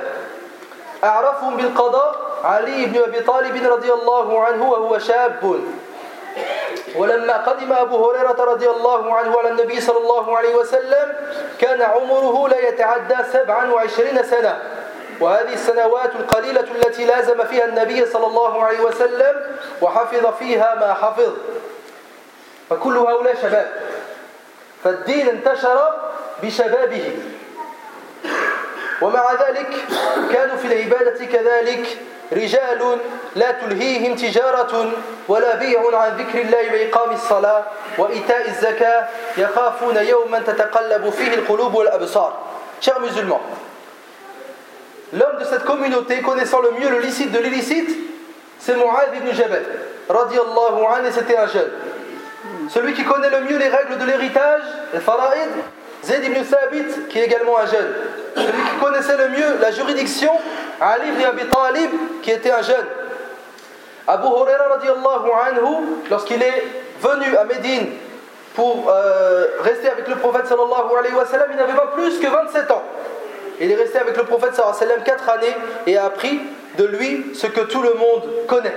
أعرفهم 1.04 1.56
بالقضاء 1.56 2.27
علي 2.43 2.86
بن 2.86 3.04
أبي 3.04 3.19
طالب 3.19 3.71
رضي 3.71 3.93
الله 3.93 4.43
عنه 4.43 4.71
وهو 4.71 4.99
شاب. 4.99 5.60
ولما 6.95 7.38
قدم 7.38 7.73
أبو 7.73 8.10
هريرة 8.10 8.43
رضي 8.43 8.69
الله 8.69 9.15
عنه 9.15 9.39
على 9.39 9.49
النبي 9.49 9.82
صلى 9.82 9.97
الله 9.97 10.38
عليه 10.38 10.56
وسلم 10.56 11.13
كان 11.60 11.82
عمره 11.82 12.47
لا 12.47 12.67
يتعدى 12.69 13.15
سبعا 13.34 13.71
وعشرين 13.71 14.23
سنة. 14.23 14.62
وهذه 15.19 15.54
السنوات 15.54 16.15
القليلة 16.15 16.62
التي 16.75 17.06
لازم 17.06 17.43
فيها 17.43 17.65
النبي 17.65 18.06
صلى 18.06 18.28
الله 18.28 18.63
عليه 18.63 18.80
وسلم 18.80 19.58
وحفظ 19.82 20.25
فيها 20.39 20.75
ما 20.75 20.93
حفظ. 20.93 21.34
فكل 22.69 22.97
هؤلاء 22.97 23.36
شباب. 23.41 23.71
فالدين 24.84 25.30
انتشر 25.30 25.93
بشبابه. 26.43 27.19
ومع 29.02 29.34
ذلك 29.34 29.67
كانوا 30.34 30.56
في 30.56 30.67
العبادة 30.67 31.25
كذلك 31.25 31.97
رجال 32.31 32.97
لا 33.35 33.51
تلهيهم 33.51 34.15
تجارة 34.15 34.91
ولا 35.27 35.55
بيع 35.55 35.81
عن 35.93 36.17
ذكر 36.17 36.41
الله 36.41 36.71
وإقام 36.73 37.11
الصلاة 37.11 37.63
وإيتاء 37.97 38.47
الزكاة 38.49 39.07
يخافون 39.37 39.97
يوما 39.97 40.39
تتقلب 40.39 41.09
فيه 41.09 41.33
القلوب 41.33 41.73
والأبصار 41.73 42.33
Chers 42.81 43.01
musulmans, 43.01 43.41
l'homme 45.11 45.37
de 45.37 45.43
cette 45.43 45.65
communauté 45.65 46.21
connaissant 46.21 46.61
le 46.61 46.71
mieux 46.71 46.89
le 46.89 46.99
licite 46.99 47.29
de 47.33 47.39
l'illicite, 47.39 47.89
c'est 48.57 48.77
Mu'adh 48.77 49.17
ibn 49.17 49.33
Jabal, 49.33 49.65
radiallahu 50.07 50.85
anhu, 50.85 51.07
et 51.07 51.11
c'était 51.11 51.35
un 51.35 51.47
jeune. 51.47 51.71
Celui 52.69 52.93
qui 52.93 53.03
connaît 53.03 53.29
le 53.29 53.41
mieux 53.41 53.57
les 53.57 53.67
règles 53.67 53.97
de 53.97 54.05
l'héritage, 54.05 54.61
le 54.93 54.99
fara'id, 55.01 55.49
Zayd 56.05 56.23
ibn 56.23 56.41
Thabit, 56.41 57.07
qui 57.09 57.19
est 57.19 57.25
également 57.25 57.57
un 57.57 57.65
jeune. 57.65 57.93
Celui 58.35 58.61
qui 58.63 58.77
connaissait 58.81 59.17
le 59.17 59.27
mieux 59.29 59.57
la 59.59 59.71
juridiction, 59.71 60.31
Ali 60.81 61.09
ibn 61.09 61.23
Abi 61.23 61.43
Talib, 61.49 61.89
qui 62.21 62.31
était 62.31 62.51
un 62.51 62.61
jeune. 62.61 62.85
Abu 64.07 64.27
Huraira 64.27 64.69
radiallahu 64.69 65.29
anhu, 65.47 66.03
lorsqu'il 66.09 66.41
est 66.41 66.63
venu 67.01 67.35
à 67.37 67.43
Médine 67.43 67.89
pour 68.55 68.89
euh, 68.89 69.45
rester 69.61 69.89
avec 69.89 70.07
le 70.07 70.15
prophète 70.15 70.47
sallallahu 70.47 70.97
alayhi 70.97 71.15
wa 71.15 71.25
sallam, 71.25 71.47
il 71.51 71.57
n'avait 71.57 71.73
pas 71.73 71.91
plus 71.93 72.17
que 72.19 72.27
27 72.27 72.71
ans. 72.71 72.83
Il 73.59 73.71
est 73.71 73.75
resté 73.75 73.99
avec 73.99 74.17
le 74.17 74.23
prophète 74.23 74.55
sallallahu 74.55 74.75
alayhi 74.81 74.91
wa 74.91 75.05
sallam 75.05 75.17
4 75.25 75.29
années 75.29 75.55
et 75.85 75.97
a 75.97 76.05
appris 76.05 76.39
de 76.77 76.85
lui 76.85 77.31
ce 77.35 77.47
que 77.47 77.61
tout 77.61 77.81
le 77.81 77.93
monde 77.93 78.23
connaît. 78.47 78.75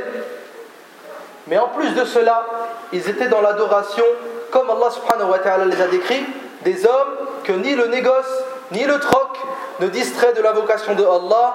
Mais 1.46 1.58
en 1.58 1.68
plus 1.68 1.94
de 1.94 2.04
cela, 2.04 2.46
ils 2.92 3.08
étaient 3.08 3.28
dans 3.28 3.40
l'adoration, 3.40 4.04
comme 4.50 4.70
Allah 4.70 4.90
subhanahu 4.90 5.30
wa 5.30 5.38
ta'ala 5.38 5.64
les 5.64 5.80
a 5.80 5.86
décrits, 5.86 6.24
des 6.62 6.86
hommes 6.86 7.16
que 7.44 7.52
ni 7.52 7.74
le 7.74 7.86
négoce, 7.86 8.44
ni 8.70 8.84
le 8.84 8.98
troc 9.00 9.38
ne 9.80 9.88
distrait 9.88 10.32
de 10.34 10.42
l'invocation 10.42 10.94
de 10.94 11.04
Allah 11.04 11.54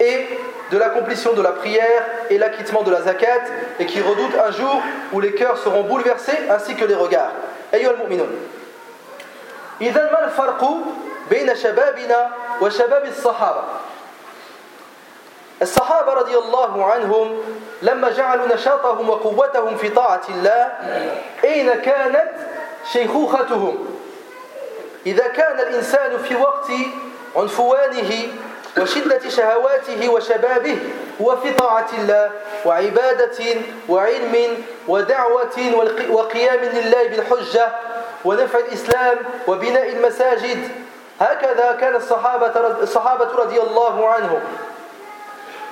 et 0.00 0.26
de 0.70 0.78
l'accomplissement 0.78 1.32
de 1.32 1.42
la 1.42 1.52
prière 1.52 2.02
et 2.30 2.38
l'acquittement 2.38 2.82
de 2.82 2.90
la 2.90 3.02
zakat 3.02 3.42
et 3.78 3.86
qui 3.86 4.00
redoutent 4.00 4.38
un 4.46 4.50
jour 4.50 4.82
où 5.12 5.20
les 5.20 5.32
cœurs 5.34 5.58
seront 5.58 5.82
bouleversés 5.84 6.38
ainsi 6.50 6.74
que 6.74 6.84
les 6.84 6.94
regards. 6.94 7.32
أيها 7.74 7.90
المؤمنون 7.90 8.30
إذا 9.80 10.10
ما 10.12 10.24
الفرق 10.24 10.70
بين 11.30 11.54
شبابنا 11.54 12.30
وشباب 12.60 13.04
الصحابة؟ 13.04 13.62
الصحابة 15.62 16.12
رضي 16.12 16.36
الله 16.38 16.84
عنهم 16.84 17.42
لما 17.82 18.10
جعلوا 18.10 18.54
نشاطهم 18.54 19.10
وقوتهم 19.10 19.76
في 19.76 19.88
طاعة 19.88 20.22
الله 20.28 20.72
أين 21.44 21.74
كانت 21.74 22.32
شيخوختهم؟ 22.92 23.86
إذا 25.06 25.28
كان 25.28 25.60
الإنسان 25.60 26.18
في 26.18 26.36
وقت 26.36 26.70
عنفوانه 27.36 28.12
وشدة 28.80 29.28
شهواته 29.28 30.08
وشبابه 30.08 30.78
هو 31.22 31.36
في 31.36 31.52
طاعة 31.52 31.86
الله 31.98 32.30
وعبادة 32.64 33.44
وعلم 33.88 34.64
ودعوة 34.88 35.58
وقيام 36.10 36.60
لله 36.60 37.08
بالحجة 37.08 37.68
ونفع 38.24 38.58
الإسلام 38.58 39.18
وبناء 39.46 39.88
المساجد. 39.88 40.68
هكذا 41.20 41.76
كان 41.80 41.96
الصحابة 41.96 42.52
الصحابة 42.82 43.28
رضي 43.32 43.60
الله 43.60 44.08
عنهم 44.08 44.40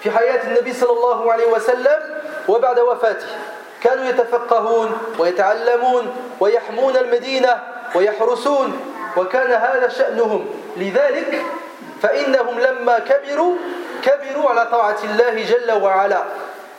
في 0.02 0.10
حياة 0.10 0.42
النبي 0.42 0.72
صلى 0.72 0.90
الله 0.90 1.32
عليه 1.32 1.46
وسلم 1.46 2.00
وبعد 2.48 2.80
وفاته. 2.80 3.26
كانوا 3.82 4.04
يتفقهون 4.04 4.98
ويتعلمون 5.18 6.16
ويحمون 6.40 6.96
المدينة 6.96 7.62
ويحرسون 7.94 8.80
وكان 9.16 9.52
هذا 9.52 9.88
شأنهم. 9.88 10.46
لذلك 10.76 11.42
فإنهم 12.04 12.60
لما 12.60 12.98
كبروا 12.98 13.56
كبروا 14.02 14.50
على 14.50 14.66
طاعة 14.66 14.96
الله 15.04 15.44
جل 15.44 15.72
وعلا. 15.72 16.22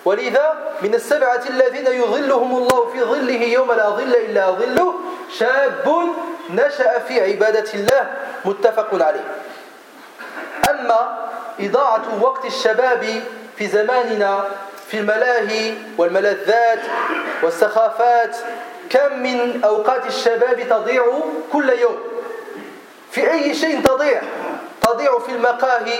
ولذا 0.06 0.54
من 0.82 0.94
السبعة 0.96 1.42
الذين 1.50 1.88
يظلهم 1.88 2.58
الله 2.58 2.90
في 2.94 3.04
ظله 3.04 3.42
يوم 3.44 3.72
لا 3.72 3.90
ظل 3.90 4.16
إلا 4.16 4.52
ظله 4.52 4.94
شاب 5.40 6.14
نشأ 6.50 7.00
في 7.00 7.22
عبادة 7.22 7.74
الله. 7.74 8.14
متفق 8.46 9.04
عليه. 9.04 9.26
أما 10.70 11.18
إضاعة 11.60 12.04
وقت 12.22 12.46
الشباب 12.46 13.24
في 13.58 13.68
زماننا 13.68 14.44
في 14.88 14.98
الملاهي 14.98 15.74
والملذات 15.98 16.80
والسخافات 17.44 18.38
كم 18.90 19.20
من 19.20 19.64
أوقات 19.64 20.06
الشباب 20.06 20.62
تضيع 20.70 21.04
كل 21.54 21.70
يوم؟ 21.70 21.98
في 23.12 23.32
أي 23.32 23.54
شيء 23.54 23.82
تضيع؟ 23.82 24.22
تضيع 24.82 25.20
في 25.20 25.32
المقاهي 25.32 26.00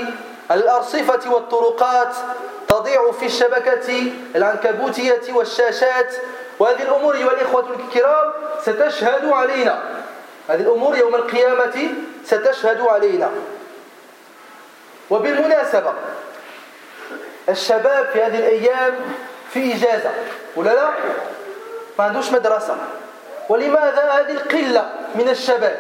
الأرصفة 0.52 1.32
والطرقات 1.32 2.16
تضيع 2.68 3.12
في 3.12 3.26
الشبكة 3.26 4.12
العنكبوتية 4.36 5.34
والشاشات 5.34 6.16
وهذه 6.60 6.82
الأمور 6.82 7.16
أيها 7.16 7.32
الإخوة 7.32 7.66
الكرام 7.80 8.34
ستشهد 8.62 9.26
علينا 9.26 9.84
هذه 10.50 10.62
الأمور 10.62 10.98
يوم 10.98 11.16
القيامة 11.16 11.90
ستشهد 12.26 12.82
علينا 12.82 13.32
وبالمناسبة 15.10 15.94
الشباب 17.50 18.10
في 18.14 18.24
هذه 18.24 18.40
الأيام 18.40 18.96
في 19.50 19.76
إجازة 19.76 20.12
ولا 20.56 20.70
لا؟ 20.70 20.90
ما 22.00 22.06
عندوش 22.06 22.32
مدرسة 22.32 22.78
ولماذا 23.50 24.10
هذه 24.12 24.32
القلة 24.32 24.90
من 25.16 25.30
الشباب؟ 25.30 25.78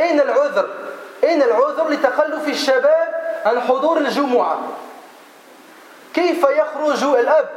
أين 0.00 0.20
العذر؟ 0.20 0.68
أين 1.24 1.42
العذر 1.42 1.88
لتخلف 1.88 2.48
الشباب 2.48 3.22
عن 3.46 3.60
حضور 3.60 3.98
الجمعة. 3.98 4.58
كيف 6.14 6.46
يخرج 6.50 7.04
الأب 7.04 7.48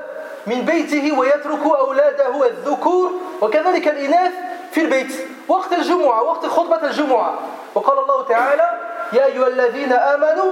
من 0.47 0.61
بيته 0.61 1.19
ويترك 1.19 1.65
أولاده 1.65 2.47
الذكور؟ 2.47 3.11
وكذلك 3.41 3.87
الإناث 3.87 4.31
في 4.71 4.81
البيت 4.81 5.27
وقت 5.47 5.73
الجمعة 5.73 6.23
وقت 6.23 6.45
خطبة 6.45 6.83
الجمعة. 6.87 7.33
وقال 7.75 7.99
الله 7.99 8.25
تعالى 8.27 8.79
يا 9.13 9.25
أيها 9.25 9.47
الذين 9.47 9.93
آمنوا 9.93 10.51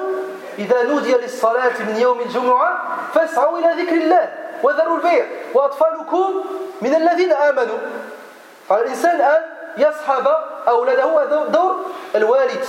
إذا 0.60 0.84
نودي 0.84 1.14
للصلاة 1.14 1.84
من 1.88 1.98
يوم 1.98 2.20
الجمعة 2.20 2.82
فاسعوا 3.14 3.58
إلى 3.60 3.84
ذكر 3.84 3.96
الله 3.96 4.34
وذروا 4.64 4.98
البيع. 4.98 5.26
وأطفالكم 5.54 6.44
من 6.82 6.96
الذين 6.96 7.32
آمنوا. 7.32 7.78
فالإنسان 8.70 9.22
أن 9.22 9.42
يصحب 9.78 10.28
أولاده 10.68 11.46
دور 11.46 11.86
الوالد. 12.16 12.66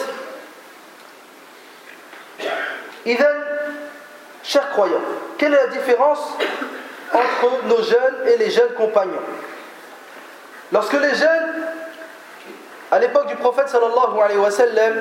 Idem, 3.07 3.45
chers 4.43 4.71
croyants, 4.71 5.01
quelle 5.39 5.53
est 5.53 5.67
la 5.67 5.67
différence 5.67 6.21
entre 7.13 7.67
nos 7.67 7.83
jeunes 7.83 8.29
et 8.33 8.37
les 8.39 8.51
jeunes 8.51 8.73
compagnons? 8.75 9.13
Lorsque 10.73 10.95
les 10.95 11.15
jeunes, 11.15 11.67
à 12.91 12.99
l'époque 12.99 13.27
du 13.27 13.37
prophète 13.37 13.69
sallallahu 13.69 14.21
alayhi 14.23 14.39
wa 14.39 14.51
sallam, 14.51 14.95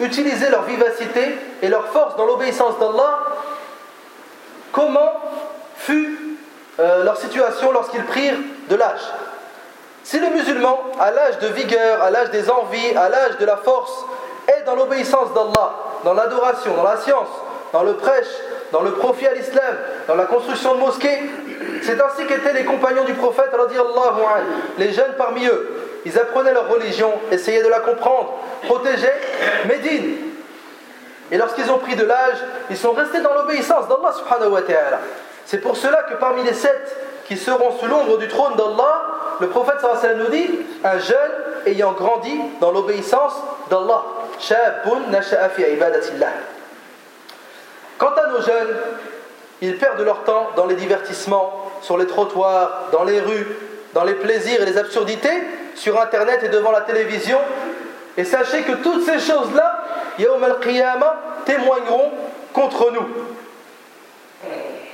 utilisaient 0.00 0.50
leur 0.50 0.62
vivacité 0.62 1.36
et 1.60 1.68
leur 1.68 1.88
force 1.88 2.16
dans 2.16 2.26
l'obéissance 2.26 2.78
d'Allah, 2.78 3.18
comment 4.72 5.12
fut 5.76 6.36
euh, 6.78 7.02
leur 7.02 7.16
situation 7.16 7.72
lorsqu'ils 7.72 8.04
prirent 8.04 8.38
de 8.68 8.76
l'âge? 8.76 9.02
Si 10.04 10.20
le 10.20 10.30
musulman, 10.30 10.80
à 11.00 11.10
l'âge 11.10 11.38
de 11.40 11.48
vigueur, 11.48 12.02
à 12.02 12.10
l'âge 12.10 12.30
des 12.30 12.48
envies, 12.48 12.96
à 12.96 13.08
l'âge 13.08 13.36
de 13.38 13.44
la 13.44 13.56
force, 13.56 14.04
est 14.46 14.62
dans 14.62 14.76
l'obéissance 14.76 15.34
d'Allah, 15.34 15.74
dans 16.04 16.14
l'adoration, 16.14 16.74
dans 16.74 16.84
la 16.84 16.96
science, 16.96 17.28
dans 17.72 17.82
le 17.82 17.94
prêche, 17.94 18.26
dans 18.72 18.82
le 18.82 18.92
profit 18.92 19.26
à 19.26 19.34
l'islam, 19.34 19.76
dans 20.06 20.14
la 20.14 20.24
construction 20.24 20.74
de 20.74 20.80
mosquées. 20.80 21.18
C'est 21.82 22.00
ainsi 22.00 22.26
qu'étaient 22.26 22.52
les 22.52 22.64
compagnons 22.64 23.04
du 23.04 23.14
prophète, 23.14 23.50
les 24.78 24.92
jeunes 24.92 25.14
parmi 25.16 25.46
eux. 25.46 26.00
Ils 26.04 26.18
apprenaient 26.18 26.52
leur 26.52 26.68
religion, 26.68 27.12
essayaient 27.30 27.62
de 27.62 27.68
la 27.68 27.80
comprendre, 27.80 28.34
protégeaient 28.64 29.20
Médine. 29.66 30.16
Et 31.30 31.36
lorsqu'ils 31.36 31.70
ont 31.70 31.78
pris 31.78 31.94
de 31.96 32.04
l'âge, 32.04 32.38
ils 32.70 32.76
sont 32.76 32.92
restés 32.92 33.20
dans 33.20 33.34
l'obéissance 33.34 33.86
d'Allah 33.88 34.12
subhanahu 34.12 34.50
wa 34.52 34.62
ta'ala. 34.62 35.00
C'est 35.44 35.58
pour 35.58 35.76
cela 35.76 36.04
que 36.04 36.14
parmi 36.14 36.42
les 36.42 36.54
sept 36.54 36.96
qui 37.26 37.36
seront 37.36 37.72
sous 37.78 37.86
l'ombre 37.86 38.16
du 38.18 38.28
trône 38.28 38.54
d'Allah, 38.56 39.02
le 39.40 39.48
prophète 39.48 39.80
sallallahu 39.80 40.24
nous 40.24 40.30
dit 40.30 40.50
un 40.84 40.98
jeune 40.98 41.32
ayant 41.66 41.92
grandi 41.92 42.40
dans 42.60 42.72
l'obéissance 42.72 43.34
d'Allah. 43.70 44.04
Quant 47.98 48.14
à 48.14 48.28
nos 48.28 48.40
jeunes, 48.40 48.76
ils 49.60 49.76
perdent 49.76 50.00
leur 50.00 50.22
temps 50.22 50.50
dans 50.56 50.66
les 50.66 50.76
divertissements, 50.76 51.72
sur 51.82 51.98
les 51.98 52.06
trottoirs, 52.06 52.84
dans 52.92 53.04
les 53.04 53.20
rues, 53.20 53.46
dans 53.92 54.04
les 54.04 54.14
plaisirs 54.14 54.62
et 54.62 54.66
les 54.66 54.78
absurdités, 54.78 55.42
sur 55.74 56.00
Internet 56.00 56.42
et 56.44 56.48
devant 56.48 56.70
la 56.70 56.82
télévision. 56.82 57.38
Et 58.16 58.24
sachez 58.24 58.62
que 58.62 58.72
toutes 58.72 59.04
ces 59.04 59.18
choses-là, 59.18 59.84
Yawm 60.18 60.42
al-Qiyamah, 60.44 61.16
témoigneront 61.44 62.12
contre 62.52 62.92
nous. 62.92 63.06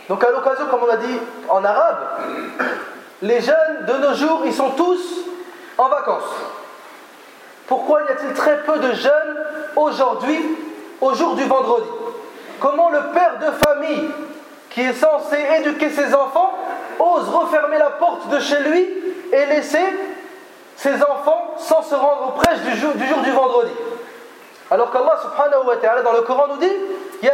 Donc 0.09 0.23
à 0.23 0.31
l'occasion, 0.31 0.67
comme 0.71 0.83
on 0.83 0.91
a 0.91 0.97
dit 0.97 1.19
en 1.49 1.65
arabe, 1.65 1.99
les 3.23 3.41
jeunes 3.41 3.87
de 3.87 3.93
nos 4.07 4.15
jours, 4.15 4.43
ils 4.45 4.53
sont 4.53 4.71
tous 4.71 5.25
en 5.79 5.89
vacances. 5.89 6.23
Pourquoi 7.67 8.03
y 8.03 8.13
a-t-il 8.13 8.33
très 8.35 8.59
peu 8.65 8.79
de 8.79 8.93
jeunes 8.93 9.45
aujourd'hui, 9.77 10.39
au 11.01 11.15
jour 11.15 11.35
du 11.35 11.45
vendredi? 11.45 11.89
Comment 12.61 12.91
le 12.91 13.01
père 13.13 13.39
de 13.39 13.51
famille, 13.67 14.11
qui 14.71 14.83
est 14.83 14.93
censé 14.93 15.37
éduquer 15.59 15.91
ses 15.91 16.15
enfants, 16.15 16.53
ose 16.99 17.29
refermer 17.29 17.79
la 17.79 17.91
porte 17.91 18.29
de 18.29 18.41
chez 18.41 18.59
lui 18.61 18.89
et 19.33 19.47
laisser 19.47 19.85
ses 20.77 20.95
enfants 21.03 21.55
sans 21.59 21.83
se 21.83 21.95
rendre 21.95 22.29
au 22.29 22.41
prêche 22.41 22.61
du 22.61 22.77
jour 22.77 22.93
du, 22.95 23.31
vendredi? 23.31 23.73
Alors 24.71 24.91
qu'Allah 24.91 25.19
subhanahu 25.23 25.67
wa 25.67 25.77
ta'ala 25.77 26.03
dans 26.03 26.13
le 26.13 26.23
Coran 26.23 26.47
nous 26.49 26.57
dit 26.57 26.73
Ya 27.23 27.33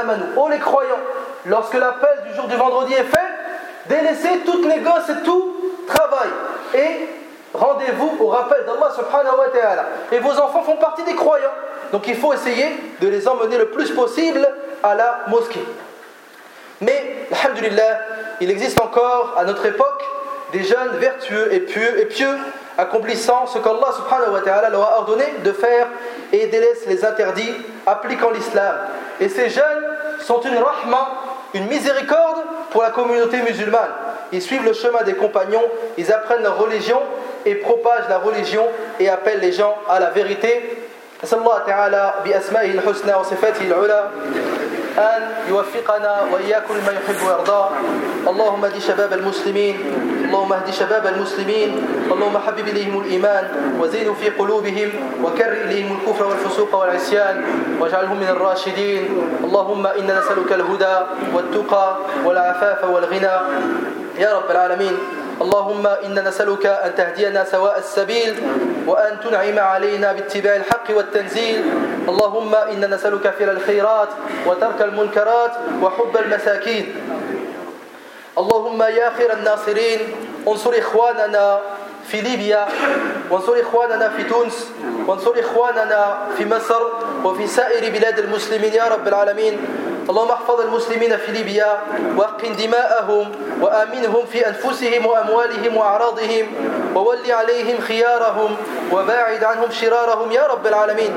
amanu, 0.00 0.22
oh 0.36 0.48
les 0.48 0.58
croyants, 0.58 0.98
lorsque 1.46 1.74
l'appel 1.74 2.24
du 2.28 2.34
jour 2.34 2.46
du 2.46 2.56
vendredi 2.56 2.94
est 2.94 3.04
fait, 3.04 3.88
délaissez 3.88 4.40
toutes 4.44 4.66
les 4.66 4.80
gosses 4.80 5.08
et 5.08 5.22
tout 5.24 5.54
travail 5.86 6.28
et 6.74 7.08
rendez-vous 7.54 8.16
au 8.20 8.28
rappel 8.28 8.64
d'Allah 8.66 8.90
subhanahu 8.94 9.38
wa 9.38 9.48
ta'ala. 9.48 9.84
Et 10.12 10.18
vos 10.18 10.38
enfants 10.38 10.62
font 10.62 10.76
partie 10.76 11.04
des 11.04 11.14
croyants. 11.14 11.54
Donc 11.92 12.06
il 12.06 12.16
faut 12.16 12.32
essayer 12.32 12.66
de 13.00 13.08
les 13.08 13.26
emmener 13.26 13.58
le 13.58 13.68
plus 13.68 13.90
possible 13.90 14.46
à 14.82 14.94
la 14.94 15.20
mosquée. 15.28 15.64
Mais, 16.80 17.26
alhamdulillah, 17.32 18.00
il 18.40 18.50
existe 18.50 18.80
encore 18.80 19.34
à 19.36 19.44
notre 19.44 19.66
époque 19.66 20.04
des 20.52 20.62
jeunes 20.62 20.96
vertueux 20.98 21.52
et 21.52 21.60
pieux, 21.60 22.38
accomplissant 22.78 23.46
ce 23.46 23.58
qu'Allah 23.58 23.92
subhanahu 23.96 24.32
wa 24.32 24.40
ta'ala 24.40 24.70
leur 24.70 24.82
a 24.82 24.98
ordonné 24.98 25.24
de 25.44 25.52
faire 25.52 25.88
et 26.32 26.46
délaissent 26.46 26.86
les 26.86 27.04
interdits 27.04 27.52
appliquant 27.86 28.30
l'islam. 28.30 28.76
Et 29.20 29.28
ces 29.28 29.50
jeunes 29.50 29.84
sont 30.20 30.40
une 30.40 30.56
rahma, 30.56 31.10
une 31.54 31.66
miséricorde 31.66 32.38
pour 32.70 32.82
la 32.82 32.90
communauté 32.90 33.38
musulmane. 33.42 33.90
Ils 34.32 34.42
suivent 34.42 34.64
le 34.64 34.72
chemin 34.72 35.02
des 35.02 35.14
compagnons, 35.14 35.64
ils 35.96 36.12
apprennent 36.12 36.42
leur 36.42 36.58
religion 36.58 37.00
et 37.44 37.56
propagent 37.56 38.08
la 38.08 38.18
religion 38.18 38.66
et 39.00 39.08
appellent 39.08 39.40
les 39.40 39.52
gens 39.52 39.76
à 39.88 39.98
la 39.98 40.10
vérité. 40.10 40.77
أن 44.98 45.22
يوفقنا 45.48 46.14
وإياكم 46.32 46.74
لما 46.74 46.92
يحب 46.92 47.26
ويرضى. 47.26 47.62
اللهم 48.28 48.64
اهد 48.64 48.78
شباب 48.78 49.12
المسلمين 49.12 49.76
اللهم 50.26 50.52
اهد 50.52 50.70
شباب 50.70 51.06
المسلمين 51.06 51.86
اللهم 52.10 52.38
حبب 52.38 52.68
إليهم 52.68 53.02
الإيمان 53.02 53.44
وزينوا 53.80 54.14
في 54.14 54.28
قلوبهم 54.30 54.90
وكر 55.24 55.52
إليهم 55.52 55.98
الكفر 55.98 56.26
والفسوق 56.26 56.74
والعصيان 56.74 57.44
واجعلهم 57.80 58.16
من 58.16 58.28
الراشدين. 58.28 59.02
اللهم 59.44 59.86
إنا 59.86 60.18
نسألك 60.18 60.52
الهدى 60.52 60.96
والتقى 61.34 61.96
والعفاف 62.24 62.84
والغنى. 62.84 63.36
يا 64.18 64.30
رب 64.38 64.50
العالمين. 64.50 64.98
اللهم 65.38 65.86
إنا 65.86 66.20
نسألك 66.22 66.66
أن 66.66 66.94
تهدينا 66.94 67.44
سواء 67.44 67.78
السبيل 67.78 68.34
وأن 68.86 69.20
تنعم 69.24 69.58
علينا 69.58 70.12
باتباع 70.12 70.56
الحق 70.56 70.86
والتنزيل. 70.90 71.62
اللهم 72.08 72.54
إنا 72.54 72.86
نسألك 72.86 73.30
فعل 73.38 73.50
الخيرات 73.50 74.08
وترك 74.46 74.82
المنكرات 74.82 75.52
وحب 75.82 76.16
المساكين. 76.16 76.94
اللهم 78.38 78.82
يا 78.82 79.12
خير 79.18 79.32
الناصرين 79.32 80.00
انصر 80.48 80.72
إخواننا 80.78 81.60
في 82.08 82.20
ليبيا 82.20 82.66
وانصر 83.30 83.60
إخواننا 83.60 84.08
في 84.08 84.22
تونس 84.22 84.70
وانصر 85.06 85.34
إخواننا 85.38 86.18
في 86.38 86.46
مصر 86.46 86.82
وفي 87.24 87.46
سائر 87.46 87.92
بلاد 87.92 88.18
المسلمين 88.18 88.72
يا 88.74 88.88
رب 88.88 89.08
العالمين. 89.08 89.58
اللهم 90.10 90.30
احفظ 90.30 90.60
المسلمين 90.60 91.16
في 91.16 91.32
ليبيا 91.32 91.78
واقن 92.16 92.56
دماءهم 92.56 93.32
وآمنهم 93.60 94.26
في 94.26 94.48
أنفسهم 94.48 95.06
وأموالهم 95.06 95.76
وأعراضهم 95.76 96.46
وول 96.94 97.32
عليهم 97.32 97.80
خيارهم 97.80 98.56
وباعد 98.92 99.44
عنهم 99.44 99.70
شرارهم 99.70 100.32
يا 100.32 100.46
رب 100.46 100.66
العالمين. 100.66 101.12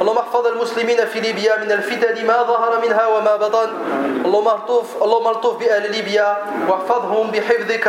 اللهم 0.00 0.18
احفظ 0.18 0.46
المسلمين 0.46 1.06
في 1.06 1.20
ليبيا 1.20 1.56
من 1.56 1.72
الفتن 1.72 2.26
ما 2.26 2.42
ظهر 2.42 2.80
منها 2.82 3.06
وما 3.06 3.36
بطن. 3.36 3.70
اللهم 4.24 4.48
الطف 4.48 5.02
اللهم 5.02 5.28
الطف 5.28 5.56
بأهل 5.58 5.92
ليبيا 5.92 6.36
واحفظهم 6.68 7.30
بحفظك 7.30 7.86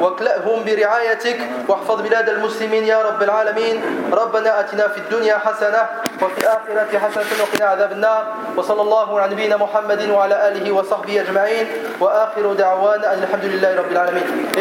واكلأهم 0.00 0.64
برعايتك 0.64 1.38
واحفظ 1.68 2.00
بلاد 2.00 2.28
المسلمين 2.28 2.84
يا 2.84 3.02
رب 3.02 3.22
العالمين. 3.22 3.82
ربنا 4.12 4.60
أتنا 4.60 4.88
في 4.88 4.98
الدنيا 4.98 5.38
حسنة 5.38 5.88
وفي 6.22 6.38
الآخرة 6.38 6.98
حسنة 6.98 7.30
وقنا 7.42 7.66
عذاب 7.66 7.92
النار. 7.92 8.26
وصلى 8.56 8.82
الله 8.82 9.20
على 9.20 9.32
نبينا 9.32 9.56
محمد 9.56 9.83
وعلى 10.10 10.48
آله 10.48 10.72
وصحبه 10.72 11.20
أجمعين 11.20 11.66
وآخر 12.00 12.52
دعوانا 12.52 13.14
الحمد 13.14 13.44
لله 13.44 13.76
رب 13.76 13.92
العالمين. 13.92 14.46